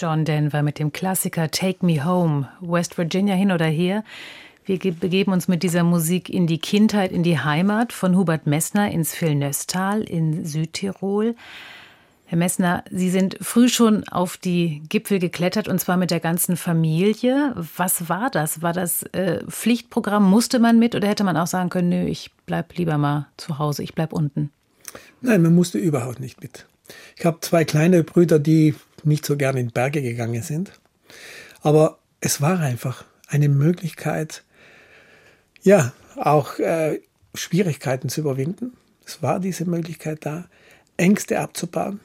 [0.00, 4.04] John Denver mit dem Klassiker Take Me Home, West Virginia hin oder her.
[4.64, 8.90] Wir begeben uns mit dieser Musik in die Kindheit, in die Heimat von Hubert Messner
[8.90, 11.34] ins Vilnöstal in Südtirol.
[12.26, 16.56] Herr Messner, Sie sind früh schon auf die Gipfel geklettert und zwar mit der ganzen
[16.56, 17.54] Familie.
[17.76, 18.62] Was war das?
[18.62, 20.30] War das äh, Pflichtprogramm?
[20.30, 23.58] Musste man mit oder hätte man auch sagen können, nö, ich bleib lieber mal zu
[23.58, 24.50] Hause, ich bleib unten?
[25.22, 26.66] Nein, man musste überhaupt nicht mit.
[27.16, 28.74] Ich habe zwei kleine Brüder, die
[29.06, 30.72] nicht so gerne in Berge gegangen sind.
[31.60, 34.44] Aber es war einfach eine Möglichkeit,
[35.62, 37.00] ja, auch äh,
[37.34, 38.76] Schwierigkeiten zu überwinden.
[39.04, 40.48] Es war diese Möglichkeit da,
[40.96, 42.00] Ängste abzubauen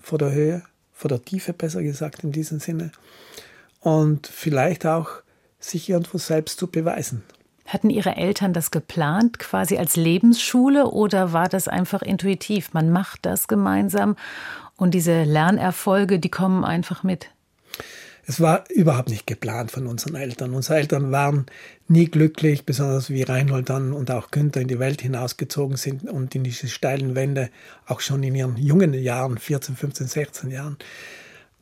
[0.00, 2.90] vor der Höhe, vor der Tiefe besser gesagt in diesem Sinne.
[3.84, 5.10] und vielleicht auch
[5.60, 7.22] sich irgendwo selbst zu beweisen.
[7.66, 12.74] Hatten Ihre Eltern das geplant, quasi als Lebensschule, oder war das einfach intuitiv?
[12.74, 14.16] Man macht das gemeinsam
[14.76, 17.30] und diese Lernerfolge, die kommen einfach mit.
[18.26, 20.54] Es war überhaupt nicht geplant von unseren Eltern.
[20.54, 21.46] Unsere Eltern waren
[21.88, 26.34] nie glücklich, besonders wie Reinhold dann und auch Günther in die Welt hinausgezogen sind und
[26.34, 27.50] in diese steilen Wände,
[27.86, 30.78] auch schon in ihren jungen Jahren, 14, 15, 16 Jahren.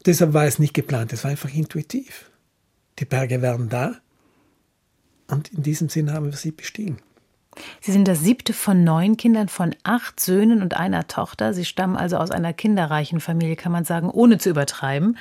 [0.07, 2.31] Deshalb war es nicht geplant, es war einfach intuitiv.
[2.99, 3.97] Die Berge werden da
[5.33, 6.99] und in diesem Sinn haben wir sie bestiegen.
[7.81, 11.53] Sie sind das siebte von neun Kindern von acht Söhnen und einer Tochter.
[11.53, 15.19] Sie stammen also aus einer kinderreichen Familie, kann man sagen, ohne zu übertreiben.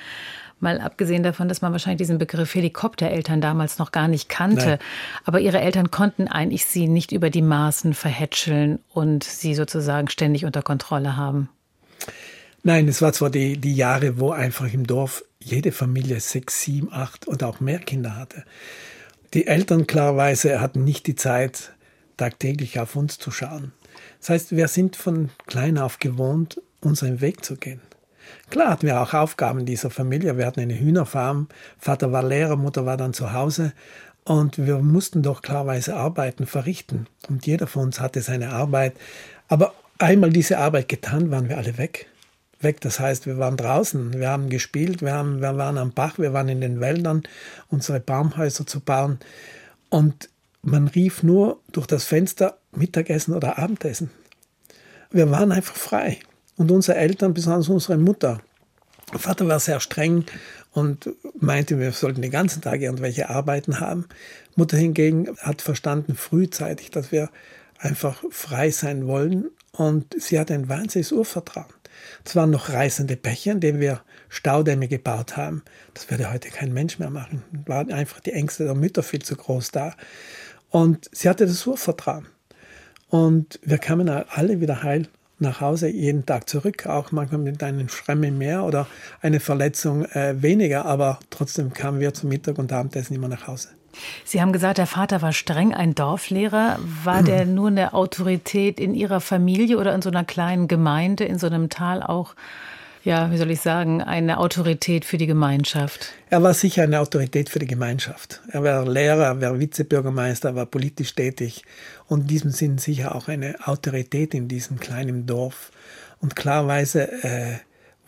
[0.60, 4.66] Mal abgesehen davon, dass man wahrscheinlich diesen Begriff Helikoptereltern damals noch gar nicht kannte.
[4.66, 4.80] Nein.
[5.26, 10.46] Aber ihre Eltern konnten eigentlich sie nicht über die Maßen verhätscheln und sie sozusagen ständig
[10.46, 11.50] unter Kontrolle haben.
[12.64, 16.94] Nein, es war zwar die, die Jahre, wo einfach im Dorf jede Familie sechs, sieben,
[16.94, 18.44] acht und auch mehr Kinder hatte.
[19.34, 21.72] Die Eltern klarerweise hatten nicht die Zeit,
[22.18, 23.72] tagtäglich auf uns zu schauen.
[24.20, 27.80] Das heißt, wir sind von klein auf gewohnt, unseren Weg zu gehen.
[28.50, 30.38] Klar hatten wir auch Aufgaben dieser Familie.
[30.38, 31.48] Wir hatten eine Hühnerfarm.
[31.80, 33.72] Vater war Lehrer, Mutter war dann zu Hause.
[34.26, 37.08] Und wir mussten doch klarweise Arbeiten verrichten.
[37.30, 38.94] Und jeder von uns hatte seine Arbeit.
[39.48, 42.08] Aber einmal diese Arbeit getan, waren wir alle weg.
[42.64, 46.18] Weg, das heißt, wir waren draußen, wir haben gespielt, wir, haben, wir waren am Bach,
[46.18, 47.24] wir waren in den Wäldern,
[47.70, 49.20] unsere Baumhäuser zu bauen.
[49.90, 50.30] Und
[50.62, 54.12] man rief nur durch das Fenster Mittagessen oder Abendessen.
[55.10, 56.20] Wir waren einfach frei.
[56.56, 58.42] Und unsere Eltern, besonders unsere Mutter,
[59.14, 60.26] Vater war sehr streng
[60.72, 64.06] und meinte, wir sollten den ganzen Tag irgendwelche Arbeiten haben.
[64.56, 67.30] Mutter hingegen hat verstanden frühzeitig, dass wir
[67.78, 71.81] einfach frei sein wollen und sie hat ein wahnsinniges Urvertrauen.
[72.24, 75.64] Es waren noch reißende Becher, in denen wir Staudämme gebaut haben.
[75.94, 77.44] Das würde heute kein Mensch mehr machen.
[77.66, 79.96] Waren einfach die Ängste der Mütter viel zu groß da.
[80.70, 82.28] Und sie hatte das Urvertrauen.
[83.10, 85.08] Und wir kamen alle wieder heil
[85.42, 88.88] nach Hause jeden Tag zurück, auch manchmal mit einem Schremme mehr oder
[89.22, 93.70] eine Verletzung äh, weniger, aber trotzdem kamen wir zum Mittag und Abendessen immer nach Hause.
[94.26, 96.80] Sie haben gesagt, der Vater war streng ein Dorflehrer.
[97.04, 101.40] War der nur eine Autorität in Ihrer Familie oder in so einer kleinen Gemeinde, in
[101.40, 102.36] so einem Tal auch
[103.04, 106.14] ja, wie soll ich sagen, eine Autorität für die Gemeinschaft?
[106.30, 108.42] Er war sicher eine Autorität für die Gemeinschaft.
[108.50, 111.64] Er war Lehrer, er war Vizebürgermeister, er war politisch tätig
[112.08, 115.72] und in diesem Sinn sicher auch eine Autorität in diesem kleinen Dorf.
[116.20, 117.58] Und klarweise äh,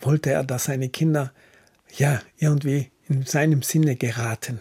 [0.00, 1.32] wollte er, dass seine Kinder
[1.96, 4.60] ja irgendwie in seinem Sinne geraten.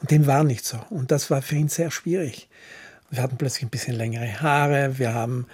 [0.00, 0.78] Und dem war nicht so.
[0.90, 2.48] Und das war für ihn sehr schwierig.
[3.10, 5.46] Wir hatten plötzlich ein bisschen längere Haare, wir haben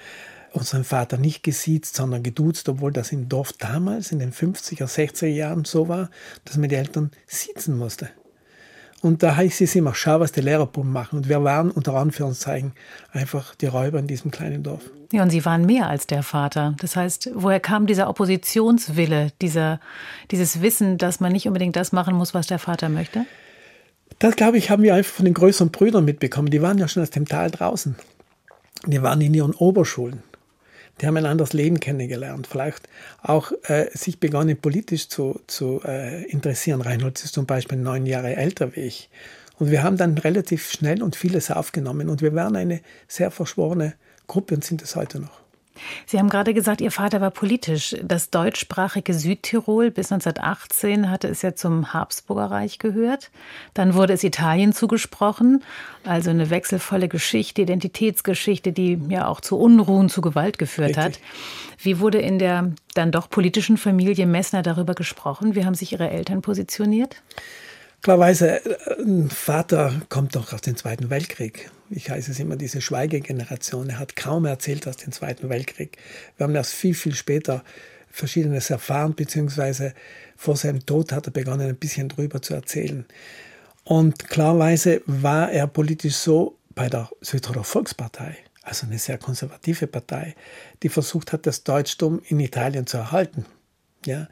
[0.52, 5.26] unseren Vater nicht gesiezt, sondern geduzt, obwohl das im Dorf damals in den 50er, 60er
[5.26, 6.10] Jahren so war,
[6.44, 8.08] dass man die Eltern siezen musste.
[9.02, 11.18] Und da heißt es immer, schau, was die Lehrerbuben machen.
[11.18, 12.72] Und wir waren unter Anführungszeichen
[13.12, 14.82] einfach die Räuber in diesem kleinen Dorf.
[15.12, 16.74] Ja, und Sie waren mehr als der Vater.
[16.80, 19.80] Das heißt, woher kam dieser Oppositionswille, dieser,
[20.30, 23.26] dieses Wissen, dass man nicht unbedingt das machen muss, was der Vater möchte?
[24.18, 26.50] Das, glaube ich, haben wir einfach von den größeren Brüdern mitbekommen.
[26.50, 27.96] Die waren ja schon aus dem Tal draußen.
[28.86, 30.22] Die waren in ihren Oberschulen
[31.00, 32.88] die haben ein anderes Leben kennengelernt, vielleicht
[33.22, 36.80] auch äh, sich begonnen politisch zu, zu äh, interessieren.
[36.80, 39.10] Reinhold ist zum Beispiel neun Jahre älter wie ich.
[39.58, 43.94] Und wir haben dann relativ schnell und vieles aufgenommen und wir waren eine sehr verschworene
[44.26, 45.45] Gruppe und sind es heute noch.
[46.06, 47.96] Sie haben gerade gesagt, Ihr Vater war politisch.
[48.02, 53.30] Das deutschsprachige Südtirol bis 1918 hatte es ja zum Habsburger Reich gehört.
[53.74, 55.62] Dann wurde es Italien zugesprochen.
[56.04, 61.04] Also eine wechselvolle Geschichte, Identitätsgeschichte, die ja auch zu Unruhen, zu Gewalt geführt Richtig.
[61.04, 61.20] hat.
[61.78, 65.54] Wie wurde in der dann doch politischen Familie Messner darüber gesprochen?
[65.54, 67.22] Wie haben sich Ihre Eltern positioniert?
[68.02, 71.70] Klarweise, äh, ein Vater kommt doch aus dem Zweiten Weltkrieg.
[71.90, 73.90] Ich heiße es immer diese Schweigegeneration.
[73.90, 75.98] Er hat kaum erzählt aus dem Zweiten Weltkrieg.
[76.36, 77.62] Wir haben erst viel, viel später
[78.10, 79.94] Verschiedenes erfahren, beziehungsweise
[80.36, 83.04] vor seinem Tod hat er begonnen, ein bisschen drüber zu erzählen.
[83.84, 90.34] Und klarweise war er politisch so bei der Südtiroler Volkspartei, also eine sehr konservative Partei,
[90.82, 93.46] die versucht hat, das Deutschtum in Italien zu erhalten.
[94.06, 94.28] Ja,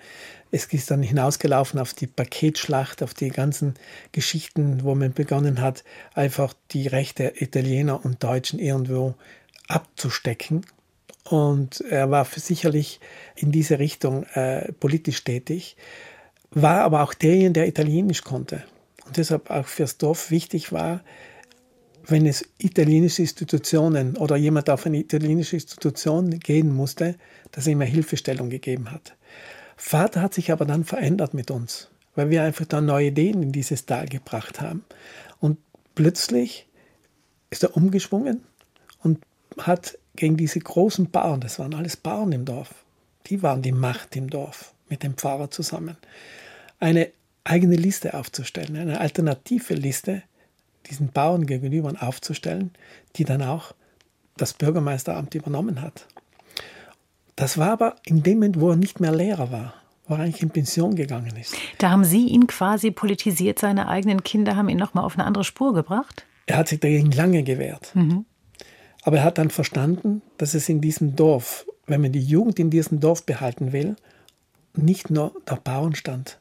[0.51, 3.75] es ist dann hinausgelaufen auf die Paketschlacht, auf die ganzen
[4.13, 5.83] Geschichten, wo man begonnen hat,
[6.15, 9.15] einfach die Rechte Italiener und Deutschen irgendwo
[9.67, 10.65] abzustecken.
[11.25, 13.01] Und er war sicherlich
[13.35, 15.77] in diese Richtung äh, politisch tätig,
[16.51, 18.63] war aber auch derjenige, der Italienisch konnte.
[19.07, 21.03] Und deshalb auch fürs Dorf wichtig war,
[22.07, 27.17] wenn es italienische Institutionen oder jemand auf eine italienische Institution gehen musste,
[27.51, 29.17] dass er immer Hilfestellung gegeben hat.
[29.77, 31.91] Vater hat sich aber dann verändert mit uns.
[32.15, 34.85] weil wir einfach da neue Ideen in dieses Tal gebracht haben.
[35.41, 35.59] Und
[35.95, 36.67] plötzlich
[37.51, 38.43] ist er umgeschwungen
[39.03, 39.21] und
[39.59, 42.85] hat gegen diese großen Bauern, das waren alles Bauern im Dorf,
[43.27, 45.97] die waren die Macht im Dorf mit dem Pfarrer zusammen,
[46.79, 47.11] eine
[47.45, 50.23] eigene Liste aufzustellen, eine alternative Liste
[50.87, 52.73] diesen Bauern gegenüber aufzustellen,
[53.17, 53.75] die dann auch
[54.37, 56.07] das Bürgermeisteramt übernommen hat.
[57.37, 59.75] Das war aber in dem Moment, wo er nicht mehr Lehrer war,
[60.07, 61.55] wo er eigentlich in Pension gegangen ist.
[61.79, 65.45] Da haben Sie ihn quasi politisiert, seine eigenen Kinder haben ihn nochmal auf eine andere
[65.45, 66.25] Spur gebracht?
[66.47, 67.91] Er hat sich dagegen lange gewehrt.
[67.95, 68.25] Mhm.
[69.03, 72.71] Aber er hat dann verstanden, dass es in diesem Dorf, wenn man die Jugend in
[72.71, 73.97] diesem Dorf behalten will,
[74.75, 76.39] nicht nur der Bauernstand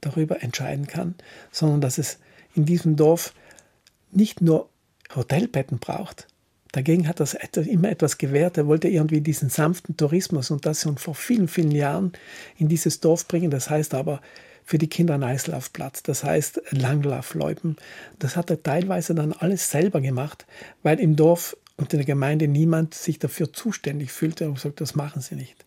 [0.00, 1.14] darüber entscheiden kann,
[1.50, 2.18] sondern dass es
[2.54, 3.34] in diesem Dorf
[4.10, 4.68] nicht nur
[5.14, 6.26] Hotelbetten braucht.
[6.72, 8.56] Dagegen hat das immer etwas gewährt.
[8.56, 12.12] Er wollte irgendwie diesen sanften Tourismus und das schon vor vielen, vielen Jahren
[12.58, 13.50] in dieses Dorf bringen.
[13.50, 14.20] Das heißt aber
[14.64, 17.76] für die Kinder ein Eislaufplatz, das heißt Langlaufläupen.
[18.20, 20.46] Das hat er teilweise dann alles selber gemacht,
[20.84, 24.94] weil im Dorf und in der Gemeinde niemand sich dafür zuständig fühlte und gesagt, das
[24.94, 25.64] machen sie nicht.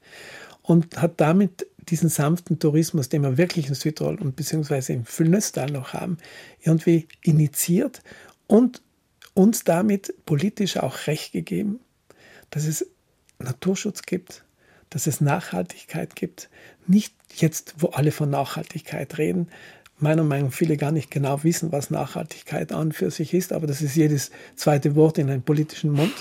[0.62, 5.70] Und hat damit diesen sanften Tourismus, den wir wirklich in Südtirol und beziehungsweise im Füllnöstal
[5.70, 6.18] noch haben,
[6.62, 8.01] irgendwie initiiert
[8.47, 8.82] und
[9.34, 11.79] uns damit politisch auch Recht gegeben,
[12.49, 12.88] dass es
[13.39, 14.43] Naturschutz gibt,
[14.89, 16.49] dass es Nachhaltigkeit gibt.
[16.86, 19.49] Nicht jetzt, wo alle von Nachhaltigkeit reden,
[19.97, 23.67] meiner Meinung nach viele gar nicht genau wissen, was Nachhaltigkeit an für sich ist, aber
[23.67, 26.13] das ist jedes zweite Wort in einem politischen Mund.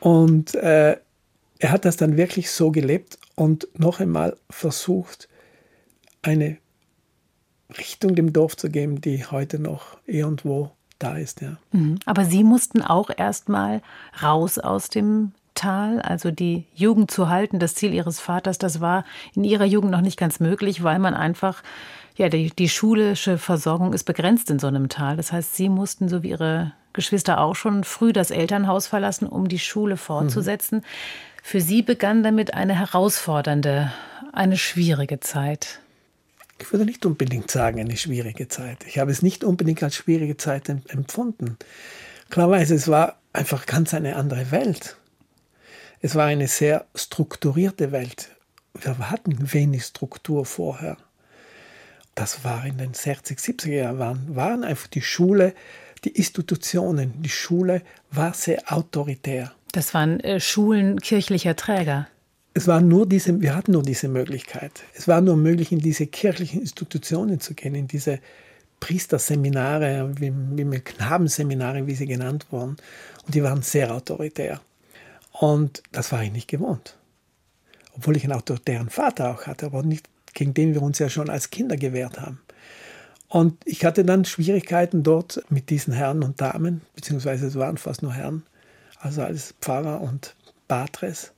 [0.00, 0.96] Und äh,
[1.58, 5.28] er hat das dann wirklich so gelebt und noch einmal versucht,
[6.22, 6.58] eine
[7.76, 11.40] Richtung dem Dorf zu geben, die heute noch irgendwo da ist.
[11.40, 11.56] Ja.
[11.72, 11.98] Mhm.
[12.06, 13.82] Aber Sie mussten auch erstmal
[14.22, 19.04] raus aus dem Tal, also die Jugend zu halten, das Ziel Ihres Vaters, das war
[19.34, 21.64] in Ihrer Jugend noch nicht ganz möglich, weil man einfach,
[22.16, 25.16] ja, die, die schulische Versorgung ist begrenzt in so einem Tal.
[25.16, 29.48] Das heißt, Sie mussten, so wie Ihre Geschwister auch schon, früh das Elternhaus verlassen, um
[29.48, 30.78] die Schule fortzusetzen.
[30.78, 30.84] Mhm.
[31.42, 33.92] Für Sie begann damit eine herausfordernde,
[34.32, 35.80] eine schwierige Zeit
[36.60, 38.84] ich würde nicht unbedingt sagen, eine schwierige Zeit.
[38.86, 41.56] Ich habe es nicht unbedingt als schwierige Zeit empfunden.
[42.30, 44.96] Klarweise, es war einfach ganz eine andere Welt.
[46.00, 48.30] Es war eine sehr strukturierte Welt.
[48.74, 50.96] Wir hatten wenig Struktur vorher.
[52.14, 55.54] Das war in den 60, 70er Jahren, waren, waren einfach die Schule,
[56.04, 57.22] die Institutionen.
[57.22, 59.52] Die Schule war sehr autoritär.
[59.72, 62.08] Das waren äh, Schulen kirchlicher Träger
[62.58, 64.72] es war nur diese, wir hatten nur diese Möglichkeit.
[64.92, 68.18] Es war nur möglich, in diese kirchlichen Institutionen zu gehen, in diese
[68.80, 72.76] Priesterseminare, wie, wie Knabenseminare, wie sie genannt wurden.
[73.24, 74.60] Und die waren sehr autoritär.
[75.30, 76.96] Und das war ich nicht gewohnt.
[77.94, 81.30] Obwohl ich einen autoritären Vater auch hatte, aber nicht gegen den wir uns ja schon
[81.30, 82.40] als Kinder gewehrt haben.
[83.28, 88.02] Und ich hatte dann Schwierigkeiten dort mit diesen Herren und Damen, beziehungsweise es waren fast
[88.02, 88.42] nur Herren,
[88.98, 90.34] also als Pfarrer und
[90.66, 91.32] Patres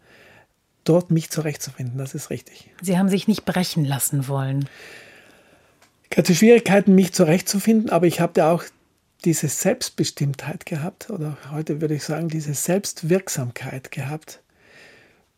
[0.91, 2.69] dort mich zurechtzufinden, das ist richtig.
[2.83, 4.69] Sie haben sich nicht brechen lassen wollen.
[6.11, 8.65] Ich hatte Schwierigkeiten, mich zurechtzufinden, aber ich habe auch
[9.25, 14.43] diese Selbstbestimmtheit gehabt, oder heute würde ich sagen, diese Selbstwirksamkeit gehabt.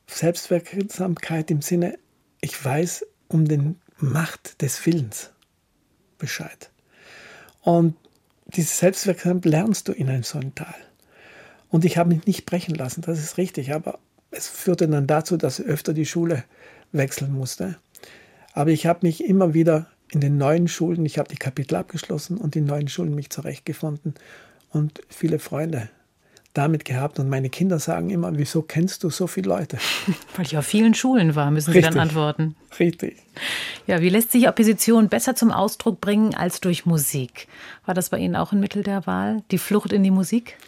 [0.07, 1.98] Selbstwirksamkeit im Sinne,
[2.40, 5.32] ich weiß um den Macht des Willens
[6.16, 6.70] Bescheid.
[7.61, 7.94] Und
[8.46, 10.74] diese Selbstwirksamkeit lernst du in einem solchen Tal.
[11.68, 13.98] Und ich habe mich nicht brechen lassen, das ist richtig, aber
[14.33, 16.45] es führte dann dazu, dass ich öfter die Schule
[16.91, 17.76] wechseln musste.
[18.55, 22.37] Aber ich habe mich immer wieder in den neuen Schulen, ich habe die Kapitel abgeschlossen
[22.37, 24.14] und in neuen Schulen mich zurechtgefunden
[24.70, 25.89] und viele Freunde
[26.55, 27.18] damit gehabt.
[27.18, 29.78] Und meine Kinder sagen immer, wieso kennst du so viele Leute?
[30.37, 31.93] Weil ich auf vielen Schulen war, müssen Richtig.
[31.93, 32.57] Sie dann antworten.
[32.78, 33.16] Richtig.
[33.87, 37.49] Ja, wie lässt sich Opposition besser zum Ausdruck bringen als durch Musik?
[37.87, 40.59] War das bei Ihnen auch ein Mittel der Wahl, die Flucht in die Musik?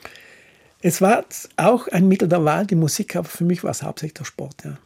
[0.87, 1.25] Es war
[1.57, 4.65] auch ein Mittel der Wahl, die Musik, aber für mich war es hauptsächlich der Sport,
[4.67, 4.77] ja.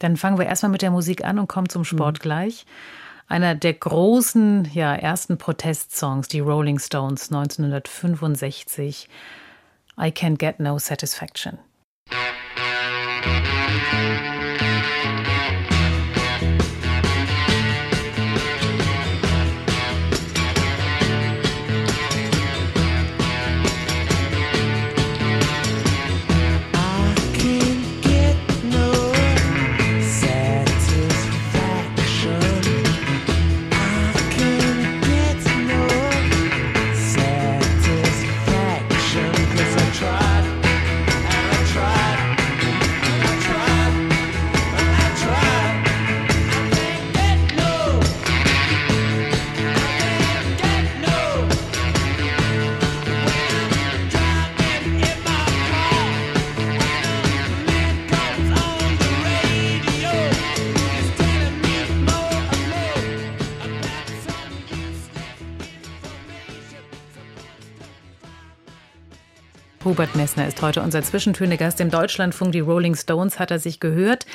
[0.00, 2.22] Dann fangen wir erstmal mit der Musik an und kommen zum Sport mhm.
[2.22, 2.66] gleich.
[3.28, 9.08] Einer der großen, ja, ersten Protestsongs, die Rolling Stones 1965.
[9.96, 11.58] I Can't Get No Satisfaction.
[69.98, 72.52] Hubert Messner ist heute unser Zwischentöne-Gast im Deutschlandfunk.
[72.52, 74.26] Die Rolling Stones hat er sich gehört,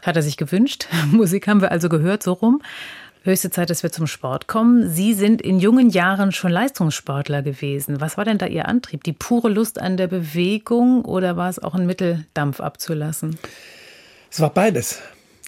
[0.00, 0.86] hat er sich gewünscht.
[1.12, 2.62] Musik haben wir also gehört, so rum.
[3.22, 4.88] Höchste Zeit, dass wir zum Sport kommen.
[4.88, 8.00] Sie sind in jungen Jahren schon Leistungssportler gewesen.
[8.00, 9.04] Was war denn da Ihr Antrieb?
[9.04, 13.38] Die pure Lust an der Bewegung oder war es auch ein Mittel, Dampf abzulassen?
[14.30, 15.02] Es war beides.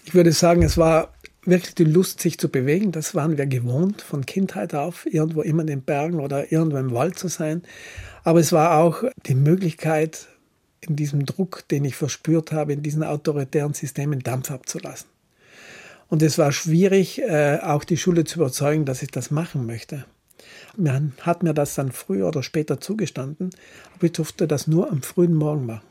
[0.04, 1.13] Ich würde sagen, es war
[1.46, 2.92] wirklich die Lust, sich zu bewegen.
[2.92, 6.92] Das waren wir gewohnt von Kindheit auf, irgendwo immer in den Bergen oder irgendwo im
[6.92, 7.62] Wald zu sein.
[8.22, 10.28] Aber es war auch die Möglichkeit,
[10.80, 15.08] in diesem Druck, den ich verspürt habe, in diesen autoritären Systemen Dampf abzulassen.
[16.08, 20.04] Und es war schwierig, äh, auch die Schule zu überzeugen, dass ich das machen möchte.
[20.76, 23.50] Man hat mir das dann früher oder später zugestanden,
[23.94, 25.86] aber ich durfte das nur am frühen Morgen machen.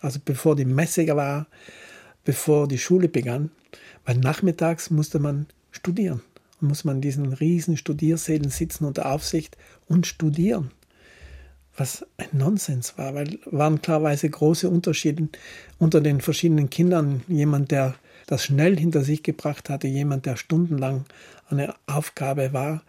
[0.00, 1.46] Also bevor die Messe war,
[2.24, 3.50] bevor die Schule begann,
[4.04, 6.22] weil nachmittags musste man studieren.
[6.60, 9.56] Und muss man in diesen riesen Studiersälen sitzen unter Aufsicht
[9.88, 10.70] und studieren.
[11.76, 15.28] Was ein Nonsens war, weil waren klarweise große Unterschiede
[15.78, 17.22] unter den verschiedenen Kindern.
[17.26, 17.96] Jemand, der
[18.26, 21.04] das schnell hinter sich gebracht hatte, jemand, der stundenlang
[21.48, 22.82] eine Aufgabe war.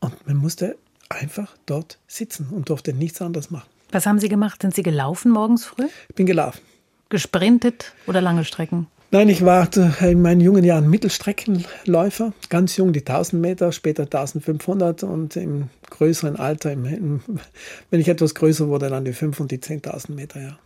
[0.00, 0.76] Und man musste
[1.08, 3.68] einfach dort sitzen und durfte nichts anderes machen.
[3.92, 4.62] Was haben Sie gemacht?
[4.62, 5.86] Sind Sie gelaufen morgens früh?
[6.08, 6.60] Ich bin gelaufen.
[7.08, 8.88] Gesprintet oder lange Strecken?
[9.12, 9.68] Nein, ich war
[10.00, 16.36] in meinen jungen Jahren Mittelstreckenläufer, ganz jung, die 1000 Meter, später 1500 und im größeren
[16.36, 17.20] Alter, im, im,
[17.90, 20.58] wenn ich etwas größer wurde, dann die 5 und die 10.000 Meter, ja.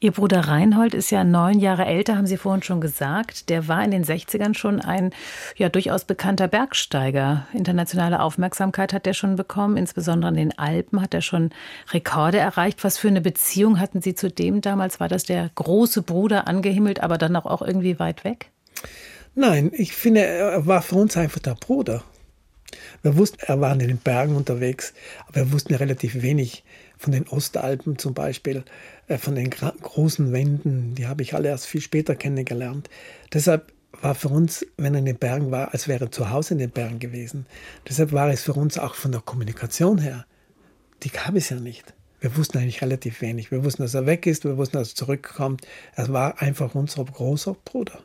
[0.00, 3.48] Ihr Bruder Reinhold ist ja neun Jahre älter, haben Sie vorhin schon gesagt.
[3.48, 5.10] Der war in den 60ern schon ein
[5.56, 7.46] ja durchaus bekannter Bergsteiger.
[7.52, 11.50] Internationale Aufmerksamkeit hat er schon bekommen, insbesondere in den Alpen hat er schon
[11.92, 12.84] Rekorde erreicht.
[12.84, 15.00] Was für eine Beziehung hatten Sie zu dem damals?
[15.00, 18.50] War das der große Bruder angehimmelt, aber dann auch irgendwie weit weg?
[19.34, 22.02] Nein, ich finde, er war für uns einfach der Bruder.
[23.02, 24.92] Wir wussten, er war in den Bergen unterwegs,
[25.26, 26.64] aber wir wussten ja relativ wenig
[26.96, 28.64] von den Ostalpen zum Beispiel,
[29.16, 32.90] von den großen Wänden, die habe ich alle erst viel später kennengelernt.
[33.32, 36.54] Deshalb war für uns, wenn er in den Bergen war, als wäre er zu Hause
[36.54, 37.46] in den Bergen gewesen.
[37.88, 40.26] Deshalb war es für uns auch von der Kommunikation her,
[41.02, 41.94] die gab es ja nicht.
[42.20, 43.50] Wir wussten eigentlich relativ wenig.
[43.52, 45.66] Wir wussten, dass er weg ist, wir wussten, dass er zurückkommt.
[45.94, 48.00] Er war einfach unser großer Bruder.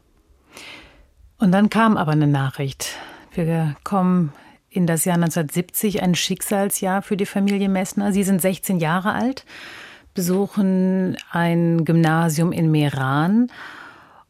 [1.40, 2.96] Und dann kam aber eine Nachricht.
[3.34, 4.32] Wir kommen
[4.70, 8.12] in das Jahr 1970 ein Schicksalsjahr für die Familie Messner.
[8.12, 9.46] Sie sind 16 Jahre alt,
[10.14, 13.50] besuchen ein Gymnasium in Meran.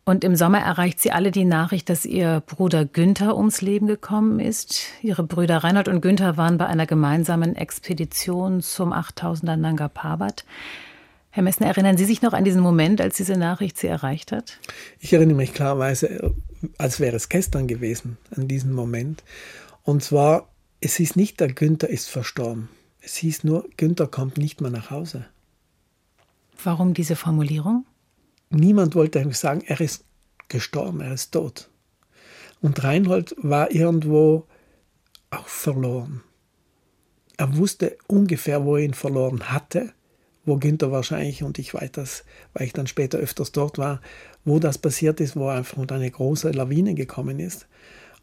[0.06, 4.40] Und im Sommer erreicht sie alle die Nachricht, dass ihr Bruder Günther ums Leben gekommen
[4.42, 4.82] ist.
[5.02, 10.44] Ihre Brüder Reinhard und Günther waren bei einer gemeinsamen Expedition zum 8000er Nanga Parbat.
[11.30, 14.60] Herr Messner, erinnern Sie sich noch an diesen Moment, als diese Nachricht Sie erreicht hat?
[15.00, 16.36] Ich erinnere mich klarerweise,
[16.78, 19.24] als wäre es gestern gewesen, an diesen Moment.
[19.84, 22.70] Und zwar, es hieß nicht, der Günther ist verstorben.
[23.02, 25.26] Es hieß nur, Günther kommt nicht mehr nach Hause.
[26.64, 27.86] Warum diese Formulierung?
[28.50, 30.06] Niemand wollte eigentlich sagen, er ist
[30.48, 31.70] gestorben, er ist tot.
[32.62, 34.46] Und Reinhold war irgendwo
[35.32, 36.22] auch verloren.
[37.38, 39.92] Er wusste ungefähr, wo er ihn verloren hatte,
[40.46, 44.02] wo Günther wahrscheinlich, und ich weiß das, weil ich dann später öfters dort war,
[44.46, 47.68] wo das passiert ist, wo er einfach unter eine große Lawine gekommen ist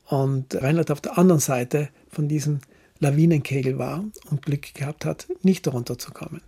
[0.06, 2.60] und Reinhard auf der anderen Seite von diesem
[2.98, 6.42] Lawinenkegel war und Glück gehabt hat, nicht darunter zu kommen.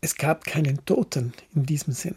[0.00, 2.16] Es gab keinen Toten in diesem Sinn.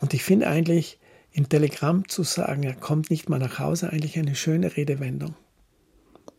[0.00, 0.98] Und ich finde eigentlich,
[1.32, 5.34] im Telegramm zu sagen, er kommt nicht mal nach Hause, eigentlich eine schöne Redewendung.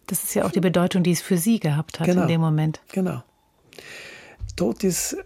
[0.08, 2.42] Das ist ja auch die Bedeutung, die es für Sie gehabt hat genau, in dem
[2.42, 2.80] Moment.
[2.94, 3.24] Genau.
[4.56, 5.18] Tod ist,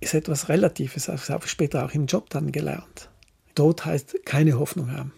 [0.00, 3.10] ist etwas Relatives, das habe ich später auch im Job dann gelernt.
[3.56, 5.12] Tod heißt keine Hoffnung haben.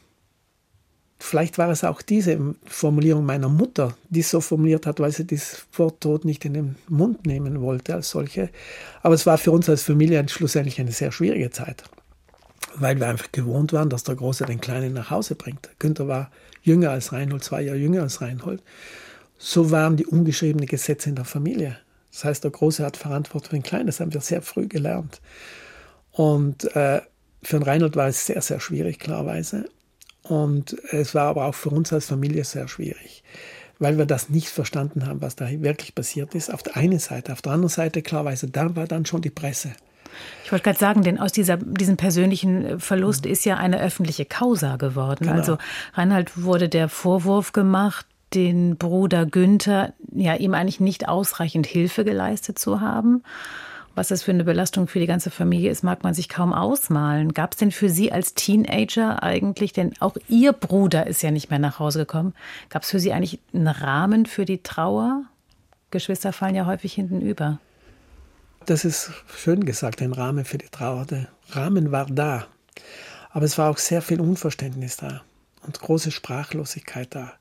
[1.23, 5.27] Vielleicht war es auch diese Formulierung meiner Mutter, die es so formuliert hat, weil sie
[5.27, 8.49] das Wort Tod nicht in den Mund nehmen wollte als solche.
[9.03, 11.85] Aber es war für uns als Familie schlussendlich eine sehr schwierige Zeit,
[12.75, 15.69] weil wir einfach gewohnt waren, dass der Große den Kleinen nach Hause bringt.
[15.79, 16.31] Günther war
[16.63, 18.63] jünger als Reinhold, zwei Jahre jünger als Reinhold.
[19.37, 21.77] So waren die ungeschriebenen Gesetze in der Familie.
[22.13, 23.87] Das heißt, der Große hat Verantwortung für den Kleinen.
[23.87, 25.21] Das haben wir sehr früh gelernt.
[26.13, 27.03] Und äh,
[27.43, 29.67] für den Reinhold war es sehr, sehr schwierig, klarerweise.
[30.31, 33.25] Und es war aber auch für uns als Familie sehr schwierig,
[33.81, 36.55] weil wir das nicht verstanden haben, was da wirklich passiert ist.
[36.55, 39.73] Auf der einen Seite, auf der anderen Seite klarweise, da war dann schon die Presse.
[40.45, 44.77] Ich wollte gerade sagen, denn aus dieser, diesem persönlichen Verlust ist ja eine öffentliche Causa
[44.77, 45.25] geworden.
[45.25, 45.33] Genau.
[45.33, 45.59] Also
[45.95, 52.57] Reinhard wurde der Vorwurf gemacht, den Bruder Günther ja ihm eigentlich nicht ausreichend Hilfe geleistet
[52.57, 53.25] zu haben.
[54.01, 57.35] Was das für eine Belastung für die ganze Familie ist, mag man sich kaum ausmalen.
[57.35, 61.51] Gab es denn für Sie als Teenager eigentlich, denn auch Ihr Bruder ist ja nicht
[61.51, 62.33] mehr nach Hause gekommen,
[62.71, 65.25] gab es für Sie eigentlich einen Rahmen für die Trauer?
[65.91, 67.59] Geschwister fallen ja häufig hinten über.
[68.65, 71.05] Das ist schön gesagt, ein Rahmen für die Trauer.
[71.05, 72.47] Der Rahmen war da,
[73.29, 75.21] aber es war auch sehr viel Unverständnis da
[75.67, 77.35] und große Sprachlosigkeit da.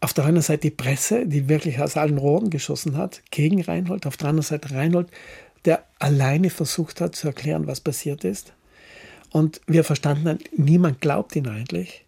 [0.00, 4.08] Auf der einen Seite die Presse, die wirklich aus allen Rohren geschossen hat, gegen Reinhold.
[4.08, 5.06] Auf der anderen Seite Reinhold,
[5.64, 8.52] der alleine versucht hat zu erklären, was passiert ist.
[9.30, 12.04] Und wir verstanden haben, niemand glaubt ihn eigentlich.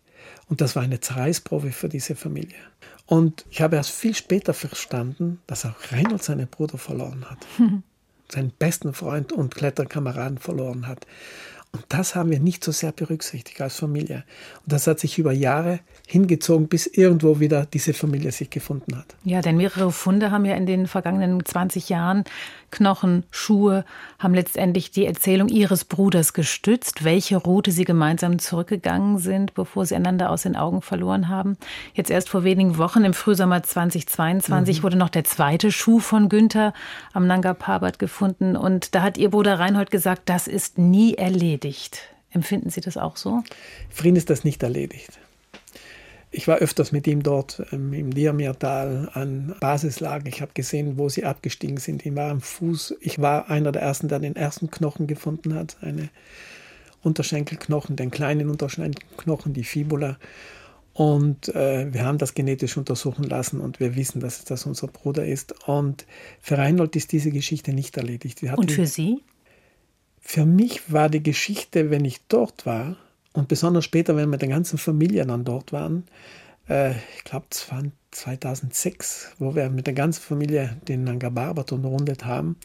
[0.48, 2.56] Und das war eine Zerreißprobe für diese Familie.
[3.06, 7.38] Und ich habe erst viel später verstanden, dass auch Reinhold seinen Bruder verloren hat.
[8.30, 11.06] seinen besten Freund und Kletterkameraden verloren hat.
[11.74, 14.22] Und das haben wir nicht so sehr berücksichtigt als Familie.
[14.62, 19.06] Und das hat sich über Jahre hingezogen, bis irgendwo wieder diese Familie sich gefunden hat.
[19.24, 22.22] Ja, denn mehrere Funde haben ja in den vergangenen 20 Jahren
[22.70, 23.84] Knochen, Schuhe,
[24.18, 29.94] haben letztendlich die Erzählung ihres Bruders gestützt, welche Route sie gemeinsam zurückgegangen sind, bevor sie
[29.94, 31.56] einander aus den Augen verloren haben.
[31.94, 34.82] Jetzt erst vor wenigen Wochen, im Frühsommer 2022, mhm.
[34.82, 36.72] wurde noch der zweite Schuh von Günther
[37.12, 38.56] am Nanga Parbat gefunden.
[38.56, 41.63] Und da hat ihr Bruder Reinhold gesagt, das ist nie erledigt.
[42.30, 43.42] Empfinden Sie das auch so?
[43.90, 45.18] Frieden ist das nicht erledigt.
[46.36, 50.26] Ich war öfters mit ihm dort ähm, im Diamirtal an Basislagen.
[50.26, 52.04] Ich habe gesehen, wo sie abgestiegen sind.
[52.04, 52.96] Ich war am Fuß.
[53.00, 55.76] Ich war einer der ersten, der den ersten Knochen gefunden hat.
[55.80, 56.08] Eine
[57.04, 60.18] Unterschenkelknochen, den kleinen Unterschenkelknochen, die Fibula.
[60.92, 65.24] Und äh, wir haben das genetisch untersuchen lassen und wir wissen, dass das unser Bruder
[65.24, 65.68] ist.
[65.68, 66.04] Und
[66.40, 68.42] für Reinhold ist diese Geschichte nicht erledigt.
[68.42, 69.22] und für Sie?
[70.26, 72.96] Für mich war die Geschichte, wenn ich dort war,
[73.34, 76.04] und besonders später, wenn wir mit der ganzen Familie dann dort waren,
[76.68, 81.72] äh, ich glaube, es war 2006, wo wir mit der ganzen Familie den Nanga Barbat
[81.72, 82.56] umrundet haben,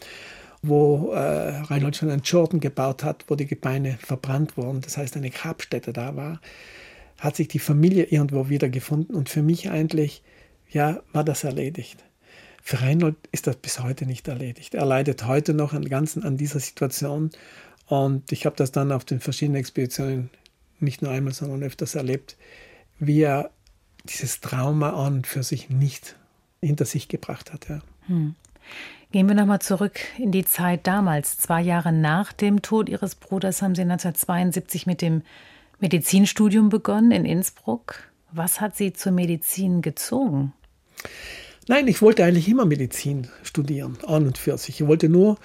[0.62, 5.18] wo äh, Reinhold schon einen Jordan gebaut hat, wo die Gebeine verbrannt wurden, das heißt
[5.18, 6.40] eine Grabstätte da war,
[7.20, 10.24] hat sich die Familie irgendwo wiedergefunden und für mich eigentlich,
[10.70, 12.04] ja, war das erledigt.
[12.62, 14.74] Für Reinhold ist das bis heute nicht erledigt.
[14.76, 17.32] Er leidet heute noch an, ganzen, an dieser Situation
[17.88, 20.30] und ich habe das dann auf den verschiedenen Expeditionen
[20.80, 22.38] nicht nur einmal, sondern öfters erlebt,
[23.00, 23.52] wie er
[24.06, 26.16] dieses Trauma an und für sich nicht
[26.62, 27.70] hinter sich gebracht hat.
[27.70, 27.82] Ja.
[28.08, 28.36] Hm.
[29.12, 31.38] Gehen wir nochmal zurück in die Zeit damals.
[31.38, 35.24] Zwei Jahre nach dem Tod Ihres Bruders haben Sie 1972 mit dem
[35.80, 38.04] Medizinstudium begonnen in Innsbruck.
[38.32, 40.54] Was hat Sie zur Medizin gezogen?
[41.70, 44.82] Nein, ich wollte eigentlich immer Medizin studieren, an und für sich.
[44.82, 45.38] Ich wollte nur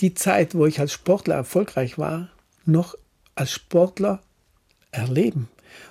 [0.00, 2.30] die Zeit, wo ich als Sportler erfolgreich war,
[2.66, 2.96] noch
[3.36, 4.20] als Sportler
[4.90, 5.48] erleben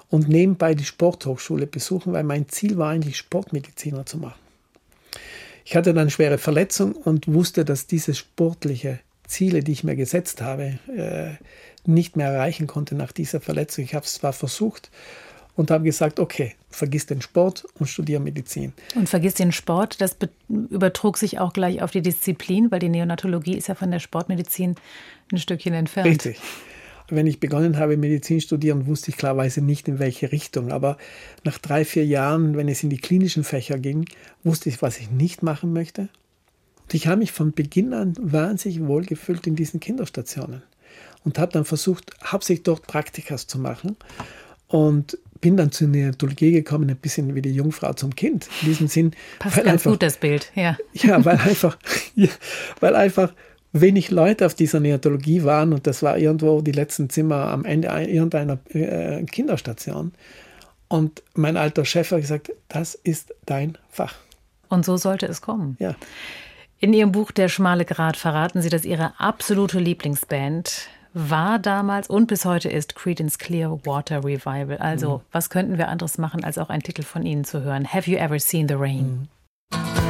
[0.10, 4.42] und nebenbei die Sporthochschule besuchen, weil mein Ziel war eigentlich Sportmediziner zu machen.
[5.64, 10.42] Ich hatte dann schwere Verletzung und wusste, dass diese sportliche Ziele, die ich mir gesetzt
[10.42, 11.38] habe, äh,
[11.90, 13.86] nicht mehr erreichen konnte nach dieser Verletzung.
[13.86, 14.92] Ich habe es zwar versucht
[15.56, 18.74] und habe gesagt, okay, vergiss den Sport und studiere Medizin.
[18.95, 23.58] Und vergiss den Sport, das übertrug sich auch gleich auf die Disziplin, weil die Neonatologie
[23.58, 24.76] ist ja von der Sportmedizin
[25.32, 26.08] ein Stückchen entfernt.
[26.08, 26.38] Richtig
[27.12, 30.72] wenn ich begonnen habe, Medizin studieren, wusste ich klarweise nicht, in welche Richtung.
[30.72, 30.97] Aber
[31.43, 34.06] nach drei, vier Jahren, wenn es in die klinischen Fächer ging,
[34.43, 36.10] wusste ich, was ich nicht machen möchte.
[36.84, 40.64] Und ich habe mich von Beginn an wahnsinnig wohlgefühlt in diesen Kinderstationen
[41.24, 43.95] und habe dann versucht, hauptsächlich dort Praktikas zu machen
[44.68, 48.48] und bin dann zu Neonatologie gekommen, ein bisschen wie die Jungfrau zum Kind.
[48.62, 49.12] In diesem Sinn.
[49.39, 50.78] Passt ganz einfach, gut das Bild, ja.
[50.94, 51.78] Ja, weil einfach,
[52.16, 52.30] ja,
[52.80, 53.34] weil einfach
[53.74, 57.88] wenig Leute auf dieser Neonatologie waren und das war irgendwo die letzten Zimmer am Ende
[57.88, 60.14] irgendeiner äh, Kinderstation.
[60.88, 64.16] Und mein alter Chef hat gesagt, das ist dein Fach.
[64.68, 65.78] Und so sollte es kommen.
[65.80, 65.96] Ja.
[66.80, 72.28] In Ihrem Buch Der schmale Grat verraten Sie, dass Ihre absolute Lieblingsband war damals und
[72.28, 74.78] bis heute ist Creedence Clearwater Revival.
[74.78, 75.22] Also, mhm.
[75.32, 77.91] was könnten wir anderes machen, als auch einen Titel von Ihnen zu hören?
[77.91, 79.28] Have you ever seen the rain?
[79.72, 80.01] Mhm.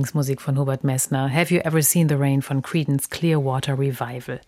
[0.00, 1.30] Lieblingsmusik von Hubert Messner.
[1.30, 4.40] Have You Ever Seen the Rain von Creedence Clearwater Revival.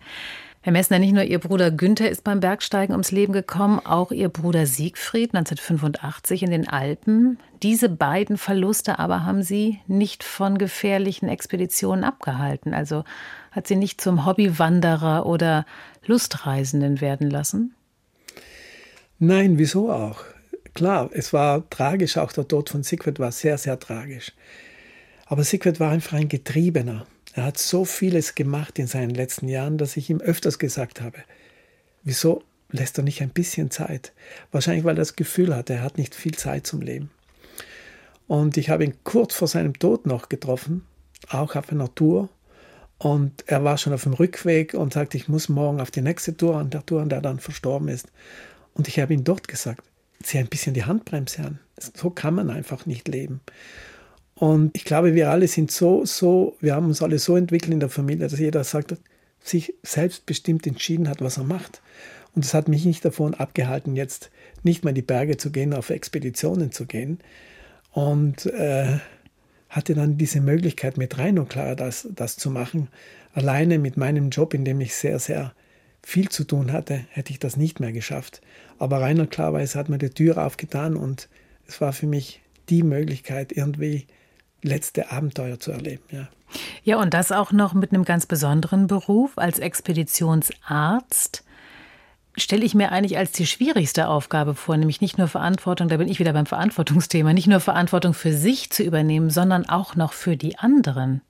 [0.61, 4.29] Herr Messner, nicht nur Ihr Bruder Günther ist beim Bergsteigen ums Leben gekommen, auch Ihr
[4.29, 7.37] Bruder Siegfried 1985 in den Alpen.
[7.61, 12.73] Diese beiden Verluste aber haben Sie nicht von gefährlichen Expeditionen abgehalten.
[12.73, 13.03] Also
[13.51, 15.67] hat Sie nicht zum Hobbywanderer oder
[16.03, 17.75] Lustreisenden werden lassen?
[19.19, 20.23] Nein, wieso auch?
[20.73, 24.31] Klar, es war tragisch, auch der Tod von Sigrid war sehr, sehr tragisch.
[25.33, 27.07] Aber Sigrid war einfach ein Getriebener.
[27.33, 31.17] Er hat so vieles gemacht in seinen letzten Jahren, dass ich ihm öfters gesagt habe,
[32.03, 34.13] wieso lässt er nicht ein bisschen Zeit?
[34.51, 37.09] Wahrscheinlich, weil er das Gefühl hatte, er hat nicht viel Zeit zum Leben.
[38.27, 40.85] Und ich habe ihn kurz vor seinem Tod noch getroffen,
[41.29, 42.29] auch auf einer Tour.
[42.99, 46.37] Und er war schon auf dem Rückweg und sagte, ich muss morgen auf die nächste
[46.37, 48.11] Tour, an der Tour, an der er dann verstorben ist.
[48.75, 49.81] Und ich habe ihm dort gesagt,
[50.21, 51.59] zieh ein bisschen die Handbremse an.
[51.79, 53.41] So kann man einfach nicht leben.
[54.43, 57.79] Und ich glaube, wir alle sind so, so, wir haben uns alle so entwickelt in
[57.79, 58.93] der Familie, dass jeder sagt,
[59.39, 61.81] sich selbstbestimmt entschieden hat, was er macht.
[62.35, 64.31] Und das hat mich nicht davon abgehalten, jetzt
[64.61, 67.19] nicht mehr in die Berge zu gehen, auf Expeditionen zu gehen.
[67.93, 68.97] Und äh,
[69.69, 72.89] hatte dann diese Möglichkeit mit rein und klar, das, das zu machen.
[73.33, 75.53] Alleine mit meinem Job, in dem ich sehr, sehr
[76.01, 78.41] viel zu tun hatte, hätte ich das nicht mehr geschafft.
[78.77, 81.29] Aber reiner klarweise hat mir die Tür aufgetan und
[81.65, 84.05] es war für mich die Möglichkeit, irgendwie
[84.63, 86.03] letzte Abenteuer zu erleben.
[86.11, 86.27] Ja.
[86.83, 91.43] ja, und das auch noch mit einem ganz besonderen Beruf als Expeditionsarzt.
[92.35, 96.07] Stelle ich mir eigentlich als die schwierigste Aufgabe vor, nämlich nicht nur Verantwortung, da bin
[96.07, 100.35] ich wieder beim Verantwortungsthema, nicht nur Verantwortung für sich zu übernehmen, sondern auch noch für
[100.35, 101.21] die anderen.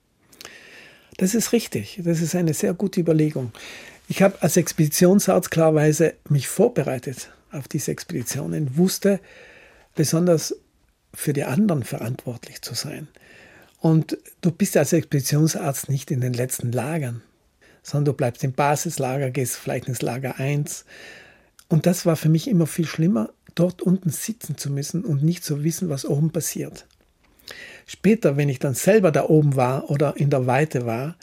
[1.18, 2.00] Das ist richtig.
[2.02, 3.52] Das ist eine sehr gute Überlegung.
[4.08, 9.20] Ich habe als Expeditionsarzt klarweise mich vorbereitet auf diese Expeditionen, wusste
[9.94, 10.56] besonders
[11.14, 13.08] für die anderen verantwortlich zu sein.
[13.84, 17.20] Und du bist als Expeditionsarzt nicht in den letzten Lagern,
[17.82, 20.86] sondern du bleibst im Basislager, gehst vielleicht ins Lager 1.
[21.68, 25.44] Und das war für mich immer viel schlimmer, dort unten sitzen zu müssen und nicht
[25.44, 26.86] zu wissen, was oben passiert.
[27.84, 31.16] Später, wenn ich dann selber da oben war oder in der Weite war,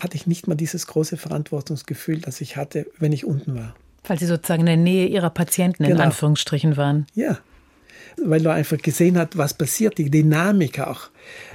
[0.00, 3.76] hatte ich nicht mal dieses große Verantwortungsgefühl, das ich hatte, wenn ich unten war.
[4.02, 5.94] Weil Sie sozusagen in der Nähe Ihrer Patienten genau.
[5.94, 7.06] in Anführungsstrichen waren.
[7.14, 7.38] Ja,
[8.22, 11.10] weil du einfach gesehen hast, was passiert, die Dynamik auch.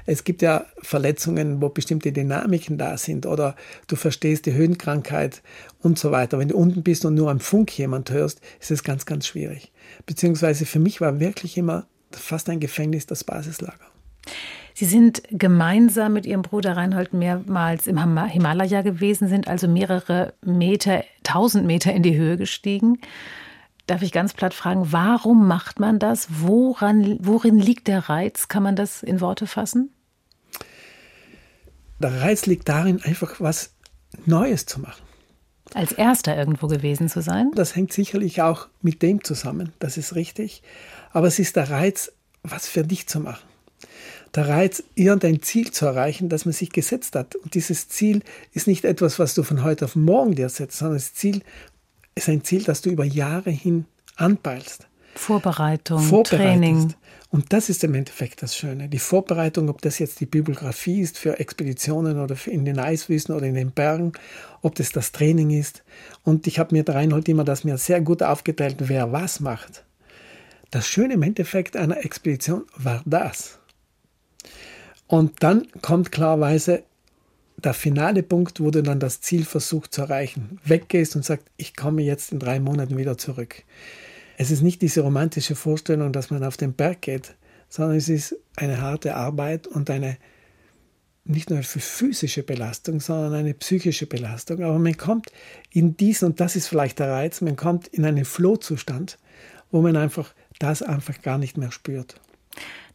[0.05, 3.55] Es gibt ja Verletzungen, wo bestimmte Dynamiken da sind oder
[3.87, 5.41] du verstehst die Höhenkrankheit
[5.81, 6.39] und so weiter.
[6.39, 9.71] Wenn du unten bist und nur am Funk jemand hörst, ist es ganz, ganz schwierig.
[10.05, 13.85] Beziehungsweise für mich war wirklich immer fast ein Gefängnis das Basislager.
[14.73, 17.97] Sie sind gemeinsam mit Ihrem Bruder Reinhold mehrmals im
[18.27, 22.99] Himalaya gewesen, sind also mehrere Meter, tausend Meter in die Höhe gestiegen.
[23.89, 26.27] Darf ich ganz platt fragen, warum macht man das?
[26.29, 28.47] Woran, worin liegt der Reiz?
[28.47, 29.89] Kann man das in Worte fassen?
[31.97, 33.73] Der Reiz liegt darin, einfach was
[34.27, 35.01] Neues zu machen.
[35.73, 37.49] Als erster irgendwo gewesen zu sein?
[37.55, 40.61] Das hängt sicherlich auch mit dem zusammen, das ist richtig.
[41.11, 42.11] Aber es ist der Reiz,
[42.43, 43.47] was für dich zu machen.
[44.35, 47.35] Der Reiz, irgendein Ziel zu erreichen, das man sich gesetzt hat.
[47.35, 48.21] Und dieses Ziel
[48.53, 51.41] ist nicht etwas, was du von heute auf morgen dir setzt, sondern das Ziel,
[52.15, 53.85] ist ein Ziel, das du über Jahre hin
[54.15, 54.87] anpeilst.
[55.15, 56.93] Vorbereitung, Training.
[57.31, 58.89] Und das ist im Endeffekt das Schöne.
[58.89, 63.45] Die Vorbereitung, ob das jetzt die Bibliografie ist für Expeditionen oder in den Eiswüsten oder
[63.45, 64.13] in den Bergen,
[64.61, 65.83] ob das das Training ist.
[66.23, 69.83] Und ich habe mir da Reinhold immer das mir sehr gut aufgeteilt, wer was macht.
[70.71, 73.59] Das Schöne im Endeffekt einer Expedition war das.
[75.07, 76.83] Und dann kommt klarweise
[77.63, 81.75] der finale Punkt, wo du dann das Ziel versuchst zu erreichen, weggehst und sagst, ich
[81.75, 83.63] komme jetzt in drei Monaten wieder zurück.
[84.37, 87.35] Es ist nicht diese romantische Vorstellung, dass man auf den Berg geht,
[87.67, 90.17] sondern es ist eine harte Arbeit und eine
[91.25, 94.63] nicht nur für physische Belastung, sondern eine psychische Belastung.
[94.63, 95.31] Aber man kommt
[95.71, 99.19] in diesen, und das ist vielleicht der Reiz, man kommt in einen Flow-Zustand,
[99.69, 102.15] wo man einfach das einfach gar nicht mehr spürt.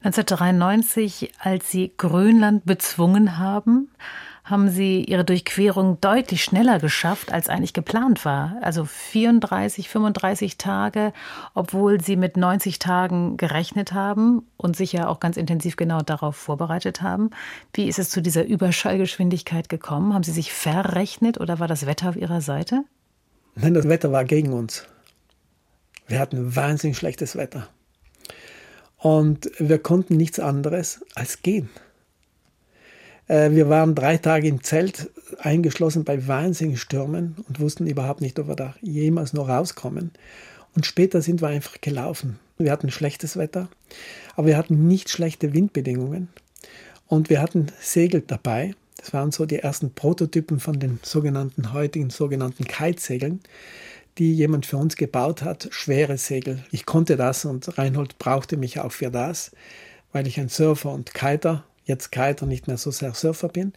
[0.02, 3.88] 1993, als Sie Grönland bezwungen haben,
[4.44, 8.58] haben Sie Ihre Durchquerung deutlich schneller geschafft, als eigentlich geplant war.
[8.60, 11.14] Also 34, 35 Tage,
[11.54, 16.36] obwohl Sie mit 90 Tagen gerechnet haben und sich ja auch ganz intensiv genau darauf
[16.36, 17.30] vorbereitet haben.
[17.72, 20.12] Wie ist es zu dieser Überschallgeschwindigkeit gekommen?
[20.12, 22.84] Haben Sie sich verrechnet oder war das Wetter auf Ihrer Seite?
[23.54, 24.86] Nein, das Wetter war gegen uns.
[26.06, 27.68] Wir hatten wahnsinnig schlechtes Wetter.
[28.98, 31.70] Und wir konnten nichts anderes als gehen.
[33.28, 38.38] Äh, wir waren drei Tage im Zelt eingeschlossen bei wahnsinnigen Stürmen und wussten überhaupt nicht,
[38.38, 40.12] ob wir da jemals noch rauskommen.
[40.74, 42.38] Und später sind wir einfach gelaufen.
[42.58, 43.68] Wir hatten schlechtes Wetter,
[44.36, 46.28] aber wir hatten nicht schlechte Windbedingungen.
[47.06, 48.74] Und wir hatten Segel dabei.
[48.96, 53.40] Das waren so die ersten Prototypen von den sogenannten heutigen sogenannten Kitesegeln,
[54.18, 55.68] die jemand für uns gebaut hat.
[55.70, 56.64] Schwere Segel.
[56.70, 59.50] Ich konnte das und Reinhold brauchte mich auch für das,
[60.12, 63.72] weil ich ein Surfer und Kiter, jetzt Kiter, nicht mehr so sehr Surfer bin.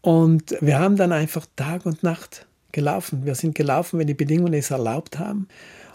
[0.00, 3.24] Und wir haben dann einfach Tag und Nacht gelaufen.
[3.24, 5.48] Wir sind gelaufen, wenn die Bedingungen es erlaubt haben.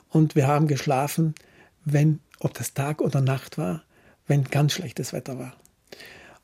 [0.09, 1.35] Und wir haben geschlafen,
[1.85, 3.83] wenn, ob das Tag oder Nacht war,
[4.27, 5.55] wenn ganz schlechtes Wetter war.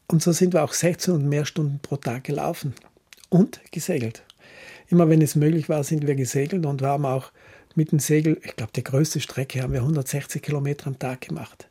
[0.08, 2.74] Und so sind wir auch 16 und mehr Stunden pro Tag gelaufen
[3.30, 4.24] und gesegelt.
[4.88, 7.32] Immer wenn es möglich war, sind wir gesegelt und wir haben auch
[7.76, 11.68] mit dem Segel, ich glaube, die größte Strecke haben wir 160 Kilometer am Tag gemacht.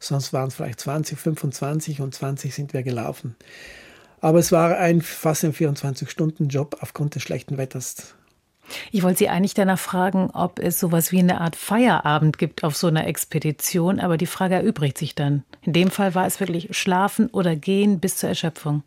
[0.00, 3.36] Sonst waren es vielleicht 20, 25 und 20 sind wir gelaufen.
[4.20, 8.14] Aber es war ein fast ein 24-Stunden-Job aufgrund des schlechten Wetters.
[8.92, 12.76] Ich wollte Sie eigentlich danach fragen, ob es sowas wie eine Art Feierabend gibt auf
[12.76, 15.42] so einer Expedition, aber die Frage erübrigt sich dann.
[15.62, 18.82] In dem Fall war es wirklich Schlafen oder Gehen bis zur Erschöpfung.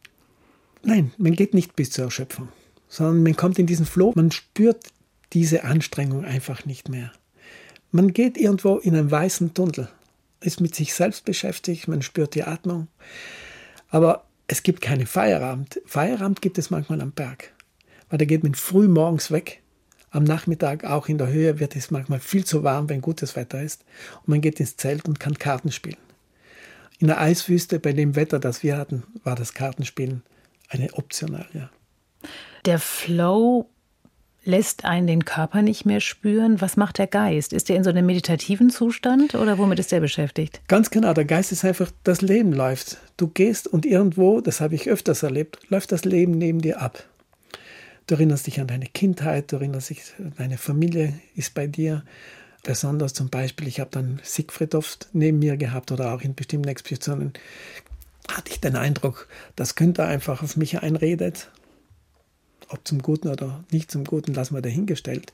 [0.84, 2.49] Nein, man geht nicht bis zur Erschöpfung,
[2.88, 4.88] sondern man kommt in diesen Flow, man spürt
[5.34, 7.11] diese Anstrengung einfach nicht mehr.
[7.91, 9.89] Man geht irgendwo in einen weißen Tunnel,
[10.44, 12.88] ist mit sich selbst beschäftigt, man spürt die Atmung,
[13.89, 15.82] aber es gibt keinen Feierabend.
[15.86, 17.54] Feierabend gibt es manchmal am Berg,
[18.10, 19.62] weil da geht man früh morgens weg.
[20.12, 23.64] Am Nachmittag, auch in der Höhe, wird es manchmal viel zu warm, wenn gutes Wetter
[23.64, 23.84] ist.
[24.20, 25.98] Und man geht ins Zelt und kann Karten spielen.
[27.00, 30.22] In der Eiswüste, bei dem Wetter, das wir hatten, war das Kartenspielen
[30.70, 31.70] eine optional, ja.
[32.66, 33.70] Der Flow
[34.46, 36.60] lässt einen den Körper nicht mehr spüren.
[36.62, 37.54] Was macht der Geist?
[37.54, 40.62] Ist er in so einem meditativen Zustand oder womit ist er beschäftigt?
[40.68, 42.98] Ganz genau, der Geist ist einfach, das Leben läuft.
[43.18, 47.04] Du gehst und irgendwo, das habe ich öfters erlebt, läuft das Leben neben dir ab.
[48.08, 50.02] Du erinnerst dich an deine Kindheit, du erinnerst dich,
[50.38, 52.04] deine Familie ist bei dir.
[52.64, 56.68] Besonders zum Beispiel, ich habe dann Siegfried oft neben mir gehabt oder auch in bestimmten
[56.68, 57.34] Expeditionen
[58.30, 61.50] hatte ich den Eindruck, dass Günther einfach auf mich einredet
[62.74, 65.32] ob zum Guten oder nicht zum Guten, lassen wir dahingestellt.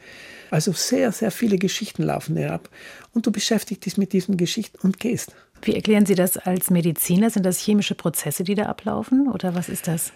[0.52, 2.70] Also sehr, sehr viele Geschichten laufen dir ab
[3.14, 5.34] und du beschäftigst dich mit diesen Geschichten und gehst.
[5.62, 7.30] Wie erklären Sie das als Mediziner?
[7.30, 10.14] Sind das chemische Prozesse, die da ablaufen oder was ist das?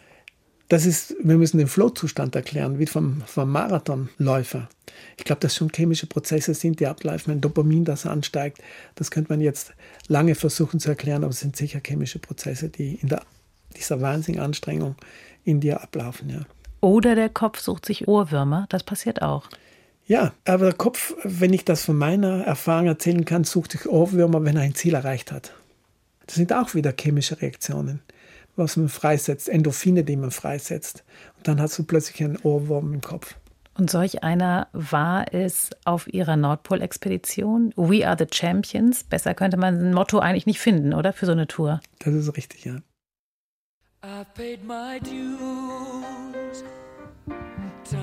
[0.69, 4.69] Das ist, wir müssen den Flow-Zustand erklären, wie vom, vom Marathonläufer.
[5.17, 8.59] Ich glaube, dass schon chemische Prozesse sind, die ablaufen, wenn Dopamin das ansteigt.
[8.95, 9.73] Das könnte man jetzt
[10.07, 13.21] lange versuchen zu erklären, aber es sind sicher chemische Prozesse, die in der,
[13.75, 14.95] dieser Wahnsinnanstrengung
[15.43, 16.29] in dir ablaufen.
[16.29, 16.41] Ja.
[16.83, 19.47] Oder der Kopf sucht sich Ohrwürmer, das passiert auch.
[20.05, 24.43] Ja, aber der Kopf, wenn ich das von meiner Erfahrung erzählen kann, sucht sich Ohrwürmer,
[24.43, 25.53] wenn er ein Ziel erreicht hat.
[26.25, 28.01] Das sind auch wieder chemische Reaktionen,
[28.57, 31.05] was man freisetzt, Endorphine, die man freisetzt.
[31.37, 33.35] Und dann hast du plötzlich einen Ohrwurm im Kopf.
[33.77, 37.73] Und solch einer war es auf ihrer Nordpol-Expedition.
[37.77, 39.05] We are the Champions.
[39.05, 41.13] Besser könnte man ein Motto eigentlich nicht finden, oder?
[41.13, 41.79] Für so eine Tour.
[41.99, 42.75] Das ist richtig, ja.
[44.01, 46.42] I've paid my dues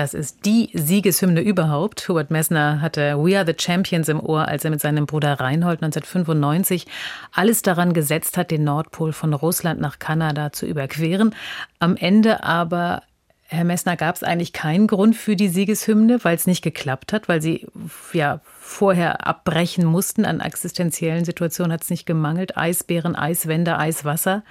[0.00, 2.08] Das ist die Siegeshymne überhaupt.
[2.08, 5.82] Hubert Messner hatte We Are the Champions im Ohr, als er mit seinem Bruder Reinhold
[5.82, 6.86] 1995
[7.34, 11.34] alles daran gesetzt hat, den Nordpol von Russland nach Kanada zu überqueren.
[11.80, 13.02] Am Ende aber
[13.48, 17.28] Herr Messner, gab es eigentlich keinen Grund für die Siegeshymne, weil es nicht geklappt hat,
[17.28, 17.66] weil Sie
[18.14, 20.24] ja vorher abbrechen mussten.
[20.24, 22.56] An existenziellen Situationen hat es nicht gemangelt.
[22.56, 24.44] Eisbären, Eiswände, Eiswasser.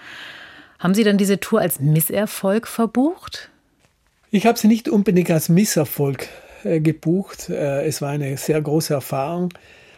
[0.78, 3.50] Haben Sie dann diese Tour als Misserfolg verbucht?
[4.32, 6.28] Ich habe sie nicht unbedingt als Misserfolg
[6.64, 7.50] äh, gebucht.
[7.50, 9.52] Äh, es war eine sehr große Erfahrung.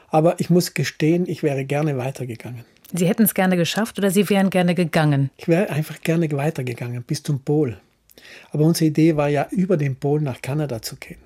[0.07, 2.63] Aber ich muss gestehen, ich wäre gerne weitergegangen.
[2.93, 5.31] Sie hätten es gerne geschafft oder Sie wären gerne gegangen?
[5.37, 7.77] Ich wäre einfach gerne weitergegangen bis zum Pol.
[8.51, 11.19] Aber unsere Idee war ja, über den Pol nach Kanada zu gehen.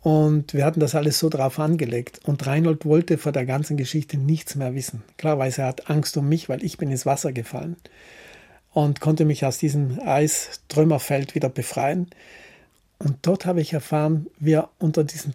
[0.00, 2.20] Und wir hatten das alles so drauf angelegt.
[2.24, 5.02] Und Reinhold wollte vor der ganzen Geschichte nichts mehr wissen.
[5.16, 7.76] Klarweise er hat Angst um mich, weil ich bin ins Wasser gefallen
[8.76, 12.10] und konnte mich aus diesem Eistrümmerfeld wieder befreien.
[12.98, 15.32] Und dort habe ich erfahren, wie er unter diesem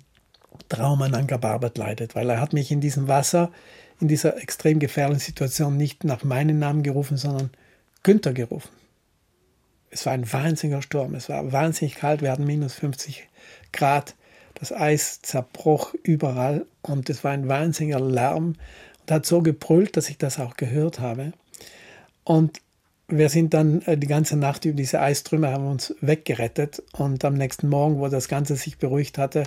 [0.69, 3.51] Trauma an Angabarbet leidet, weil er hat mich in diesem Wasser,
[3.99, 7.49] in dieser extrem gefährlichen Situation nicht nach meinem Namen gerufen, sondern
[8.03, 8.69] Günther gerufen.
[9.89, 13.27] Es war ein wahnsinniger Sturm, es war wahnsinnig kalt, wir hatten minus 50
[13.73, 14.13] Grad,
[14.53, 18.53] das Eis zerbroch überall und es war ein wahnsinniger Lärm
[18.99, 21.33] und hat so gebrüllt, dass ich das auch gehört habe.
[22.23, 22.61] Und
[23.11, 27.35] wir sind dann äh, die ganze Nacht über diese Eistrümmer, haben uns weggerettet und am
[27.35, 29.43] nächsten Morgen, wo das Ganze sich beruhigt hatte,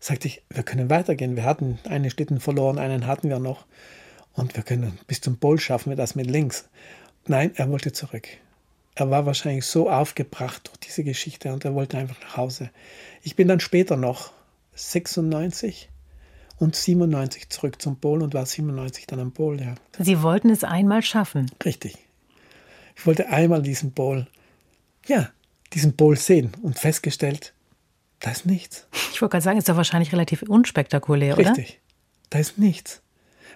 [0.00, 1.36] sagte ich, wir können weitergehen.
[1.36, 3.66] Wir hatten einen Schlitten verloren, einen hatten wir noch
[4.32, 6.68] und wir können bis zum Pol schaffen wir das mit links.
[7.26, 8.28] Nein, er wollte zurück.
[8.94, 12.70] Er war wahrscheinlich so aufgebracht durch diese Geschichte und er wollte einfach nach Hause.
[13.22, 14.32] Ich bin dann später noch
[14.74, 15.88] 96
[16.58, 19.74] und 97 zurück zum Pol und war 97 dann am Pol, ja.
[19.98, 21.50] Sie wollten es einmal schaffen.
[21.64, 22.07] Richtig.
[22.98, 24.26] Ich wollte einmal diesen Pol,
[25.06, 25.30] ja,
[25.72, 27.54] diesen Pol sehen und festgestellt,
[28.20, 28.86] da ist nichts.
[29.12, 31.50] Ich wollte gerade sagen, ist doch wahrscheinlich relativ unspektakulär, oder?
[31.50, 31.80] Richtig.
[32.30, 33.00] Da ist nichts.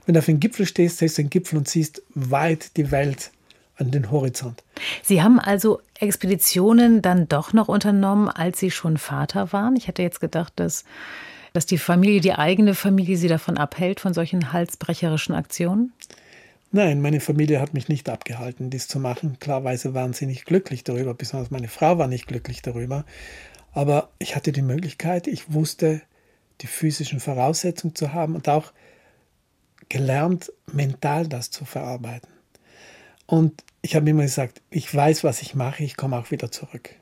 [0.07, 3.33] Wenn du auf dem Gipfel stehst, siehst du den Gipfel und siehst weit die Welt
[3.77, 4.63] an den Horizont.
[5.03, 9.77] Sie haben also Expeditionen dann doch noch unternommen, als Sie schon Vater waren.
[9.77, 10.85] Ich hätte jetzt gedacht, dass,
[11.53, 15.93] dass die Familie, die eigene Familie, Sie davon abhält, von solchen halsbrecherischen Aktionen.
[16.75, 19.39] Nein, meine Familie hat mich nicht abgehalten, dies zu machen.
[19.39, 23.05] Klarweise waren sie nicht glücklich darüber, besonders meine Frau war nicht glücklich darüber.
[23.73, 26.01] Aber ich hatte die Möglichkeit, ich wusste,
[26.63, 28.73] die physischen Voraussetzungen zu haben und auch
[29.91, 32.31] gelernt, mental das zu verarbeiten.
[33.27, 36.95] Und ich habe immer gesagt, ich weiß, was ich mache, ich komme auch wieder zurück.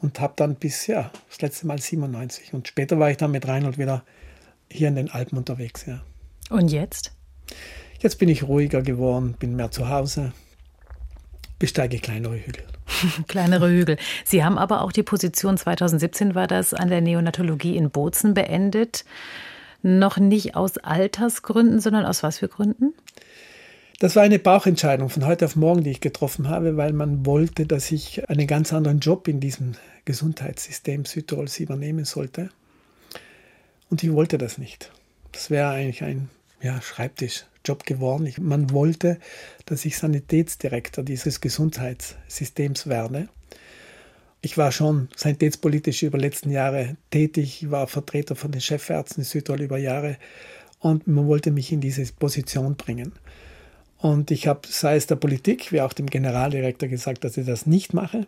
[0.00, 2.54] Und habe dann bis, ja, das letzte Mal 97.
[2.54, 4.04] Und später war ich dann mit Reinhold wieder
[4.70, 6.02] hier in den Alpen unterwegs, ja.
[6.48, 7.12] Und jetzt?
[8.00, 10.32] Jetzt bin ich ruhiger geworden, bin mehr zu Hause,
[11.58, 12.64] besteige kleinere Hügel.
[13.26, 13.96] Kleinere Hügel.
[14.24, 19.04] Sie haben aber auch die Position 2017 war das an der Neonatologie in Bozen beendet.
[19.82, 22.94] Noch nicht aus Altersgründen, sondern aus was für Gründen?
[23.98, 27.66] Das war eine Bauchentscheidung von heute auf morgen, die ich getroffen habe, weil man wollte,
[27.66, 29.72] dass ich einen ganz anderen Job in diesem
[30.04, 32.50] Gesundheitssystem Südtirols übernehmen sollte.
[33.88, 34.90] Und ich wollte das nicht.
[35.32, 36.28] Das wäre eigentlich ein
[36.60, 36.80] ja,
[37.66, 38.26] Schreibtischjob geworden.
[38.26, 39.18] Ich, man wollte,
[39.66, 43.28] dass ich Sanitätsdirektor dieses Gesundheitssystems werde.
[44.42, 47.62] Ich war schon sanitätspolitisch über die letzten Jahre tätig.
[47.62, 50.16] Ich war Vertreter von den Chefärzten in Südtirol über Jahre
[50.78, 53.12] und man wollte mich in diese Position bringen.
[53.98, 57.66] Und ich habe, sei es der Politik, wie auch dem Generaldirektor gesagt, dass ich das
[57.66, 58.26] nicht mache.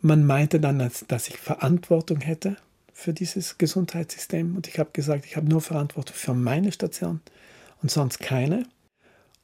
[0.00, 0.78] Man meinte dann,
[1.08, 2.56] dass ich Verantwortung hätte
[2.92, 4.54] für dieses Gesundheitssystem.
[4.54, 7.20] Und ich habe gesagt, ich habe nur Verantwortung für meine Station
[7.82, 8.64] und sonst keine.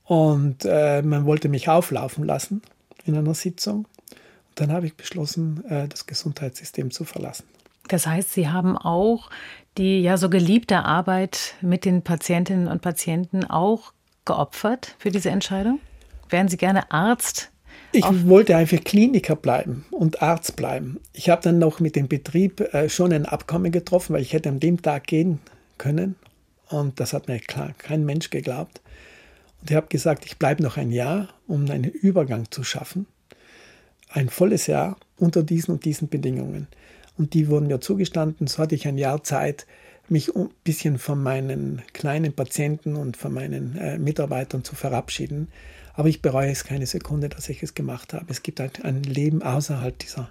[0.05, 2.63] Und äh, man wollte mich auflaufen lassen
[3.05, 3.87] in einer Sitzung.
[4.09, 7.45] Und dann habe ich beschlossen, äh, das Gesundheitssystem zu verlassen.
[7.89, 9.31] Das heißt, Sie haben auch
[9.77, 13.93] die ja so geliebte Arbeit mit den Patientinnen und Patienten auch
[14.25, 15.81] geopfert für diese Entscheidung?
[16.31, 17.51] Wären Sie gerne Arzt?
[17.93, 20.99] Ich wollte einfach Kliniker bleiben und Arzt bleiben.
[21.13, 24.49] Ich habe dann noch mit dem Betrieb äh, schon ein Abkommen getroffen, weil ich hätte
[24.49, 25.39] an dem Tag gehen
[25.79, 26.17] können.
[26.69, 28.81] Und das hat mir klar kein Mensch geglaubt.
[29.61, 33.07] Und ich habe gesagt, ich bleibe noch ein Jahr, um einen Übergang zu schaffen.
[34.11, 36.69] Ein volles Jahr unter diesen und diesen Bedingungen.
[37.17, 38.47] Und die wurden mir zugestanden.
[38.47, 39.67] So hatte ich ein Jahr Zeit,
[40.09, 45.49] mich ein bisschen von meinen kleinen Patienten und von meinen äh, Mitarbeitern zu verabschieden.
[45.95, 48.27] Aber ich bereue es keine Sekunde, dass ich es gemacht habe.
[48.29, 50.31] Es gibt halt ein Leben außerhalb dieser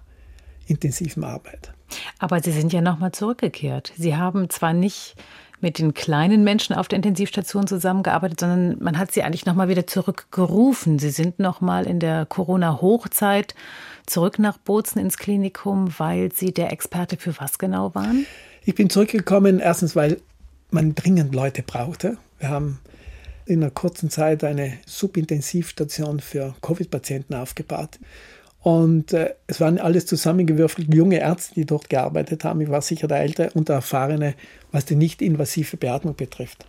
[0.67, 1.73] intensiven Arbeit.
[2.19, 3.93] Aber Sie sind ja nochmal zurückgekehrt.
[3.97, 5.15] Sie haben zwar nicht
[5.63, 9.87] mit den kleinen Menschen auf der Intensivstation zusammengearbeitet, sondern man hat sie eigentlich nochmal wieder
[9.87, 10.99] zurückgerufen.
[10.99, 13.55] Sie sind nochmal in der Corona-Hochzeit
[14.05, 18.25] zurück nach Bozen ins Klinikum, weil Sie der Experte für was genau waren?
[18.65, 20.17] Ich bin zurückgekommen, erstens, weil
[20.69, 22.17] man dringend Leute brauchte.
[22.39, 22.79] Wir haben
[23.45, 27.99] in einer kurzen Zeit eine Subintensivstation für Covid-Patienten aufgebaut.
[28.63, 32.61] Und äh, es waren alles zusammengewürfelt junge Ärzte, die dort gearbeitet haben.
[32.61, 34.35] Ich war sicher der Ältere und der Erfahrene,
[34.71, 36.65] was die nicht-invasive Beatmung betrifft.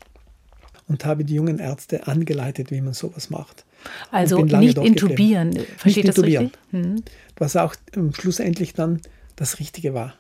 [0.89, 3.65] Und habe die jungen Ärzte angeleitet, wie man sowas macht.
[4.11, 5.73] Also nicht intubieren, geblieben.
[5.77, 6.45] versteht nicht das intubieren.
[6.47, 6.61] richtig?
[6.73, 7.03] Hm.
[7.37, 9.01] Was auch ähm, schlussendlich dann
[9.37, 10.15] das Richtige war.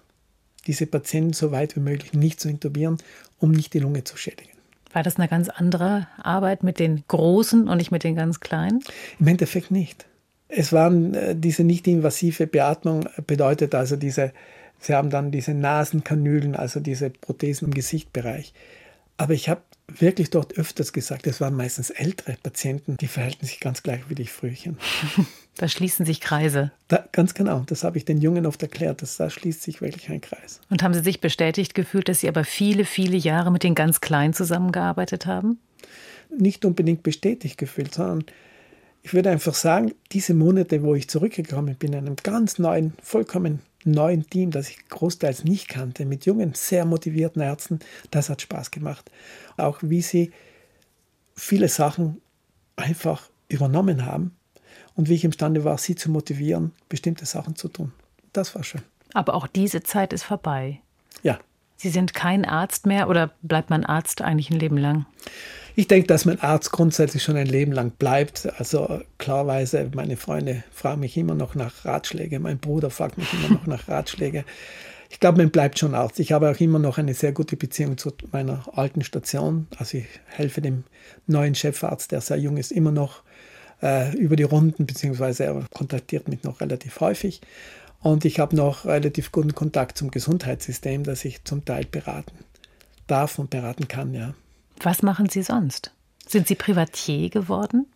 [0.68, 2.98] Diese Patienten so weit wie möglich nicht zu intubieren,
[3.38, 4.50] um nicht die Lunge zu schädigen.
[4.92, 8.82] War das eine ganz andere Arbeit mit den Großen und nicht mit den ganz Kleinen?
[9.18, 10.06] Im Endeffekt nicht.
[10.48, 14.32] Es waren äh, diese nicht-invasive Beatmung bedeutet also diese,
[14.80, 18.52] sie haben dann diese Nasenkanülen, also diese Prothesen im Gesichtbereich.
[19.16, 23.60] Aber ich habe wirklich dort öfters gesagt, es waren meistens ältere Patienten, die verhalten sich
[23.60, 24.78] ganz gleich wie die Frühchen.
[25.56, 26.72] Da schließen sich Kreise.
[26.88, 30.10] Da, ganz genau, das habe ich den Jungen oft erklärt, dass da schließt sich wirklich
[30.10, 30.60] ein Kreis.
[30.68, 34.00] Und haben Sie sich bestätigt gefühlt, dass Sie aber viele, viele Jahre mit den ganz
[34.00, 35.60] Kleinen zusammengearbeitet haben?
[36.36, 38.24] Nicht unbedingt bestätigt gefühlt, sondern
[39.04, 43.60] ich würde einfach sagen, diese Monate, wo ich zurückgekommen bin, in einem ganz neuen, vollkommen
[43.84, 47.80] neuen Team, das ich großteils nicht kannte, mit jungen, sehr motivierten Ärzten,
[48.10, 49.10] das hat Spaß gemacht.
[49.58, 50.32] Auch wie sie
[51.36, 52.22] viele Sachen
[52.76, 54.34] einfach übernommen haben
[54.94, 57.92] und wie ich imstande war, sie zu motivieren, bestimmte Sachen zu tun.
[58.32, 58.82] Das war schön.
[59.12, 60.80] Aber auch diese Zeit ist vorbei.
[61.22, 61.38] Ja.
[61.76, 65.04] Sie sind kein Arzt mehr oder bleibt man Arzt eigentlich ein Leben lang?
[65.76, 68.48] Ich denke, dass mein Arzt grundsätzlich schon ein Leben lang bleibt.
[68.58, 73.56] Also klarweise, meine Freunde fragen mich immer noch nach Ratschläge, mein Bruder fragt mich immer
[73.56, 74.44] noch nach Ratschläge.
[75.10, 76.20] Ich glaube, man bleibt schon Arzt.
[76.20, 79.66] Ich habe auch immer noch eine sehr gute Beziehung zu meiner alten Station.
[79.76, 80.84] Also ich helfe dem
[81.26, 83.22] neuen Chefarzt, der sehr jung ist, immer noch
[83.82, 87.40] äh, über die Runden, beziehungsweise er kontaktiert mich noch relativ häufig.
[88.00, 92.36] Und ich habe noch relativ guten Kontakt zum Gesundheitssystem, das ich zum Teil beraten
[93.06, 94.34] darf und beraten kann, ja.
[94.80, 95.92] Was machen Sie sonst?
[96.26, 97.86] Sind Sie Privatier geworden?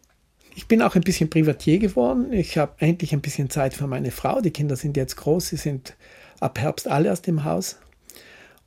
[0.55, 2.33] Ich bin auch ein bisschen Privatier geworden.
[2.33, 4.41] Ich habe endlich ein bisschen Zeit für meine Frau.
[4.41, 5.97] Die Kinder sind jetzt groß, sie sind
[6.41, 7.76] ab Herbst alle aus dem Haus.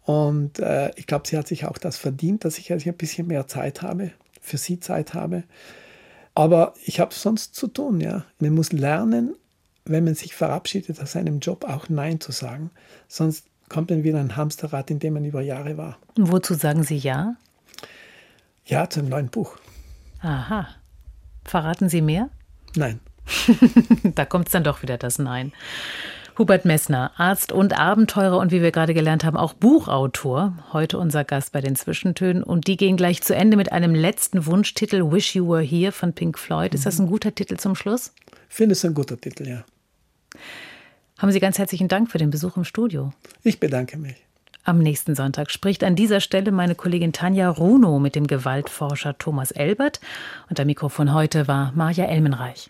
[0.04, 3.28] Und äh, ich glaube, sie hat sich auch das verdient, dass ich also ein bisschen
[3.28, 5.44] mehr Zeit habe, für sie Zeit habe.
[6.34, 8.26] Aber ich habe sonst zu tun, ja.
[8.40, 9.36] Man muss lernen,
[9.86, 12.72] wenn man sich verabschiedet aus seinem Job, auch Nein zu sagen.
[13.08, 15.98] Sonst kommt man wieder in ein Hamsterrad, in dem man über Jahre war.
[16.18, 17.36] Und wozu sagen Sie ja?
[18.72, 19.58] Ja, zum neuen Buch.
[20.22, 20.66] Aha.
[21.44, 22.30] Verraten Sie mehr?
[22.74, 23.02] Nein.
[24.16, 25.52] da kommt es dann doch wieder das Nein.
[26.38, 30.58] Hubert Messner, Arzt und Abenteurer und wie wir gerade gelernt haben, auch Buchautor.
[30.72, 32.44] Heute unser Gast bei den Zwischentönen.
[32.44, 36.14] Und die gehen gleich zu Ende mit einem letzten Wunschtitel, Wish You Were Here von
[36.14, 36.74] Pink Floyd.
[36.74, 38.14] Ist das ein guter Titel zum Schluss?
[38.50, 39.66] Ich finde es ein guter Titel, ja.
[41.18, 43.12] Haben Sie ganz herzlichen Dank für den Besuch im Studio.
[43.44, 44.16] Ich bedanke mich.
[44.64, 49.50] Am nächsten Sonntag spricht an dieser Stelle meine Kollegin Tanja Runo mit dem Gewaltforscher Thomas
[49.52, 50.00] Elbert.
[50.50, 52.70] Und der Mikrofon heute war Maja Elmenreich.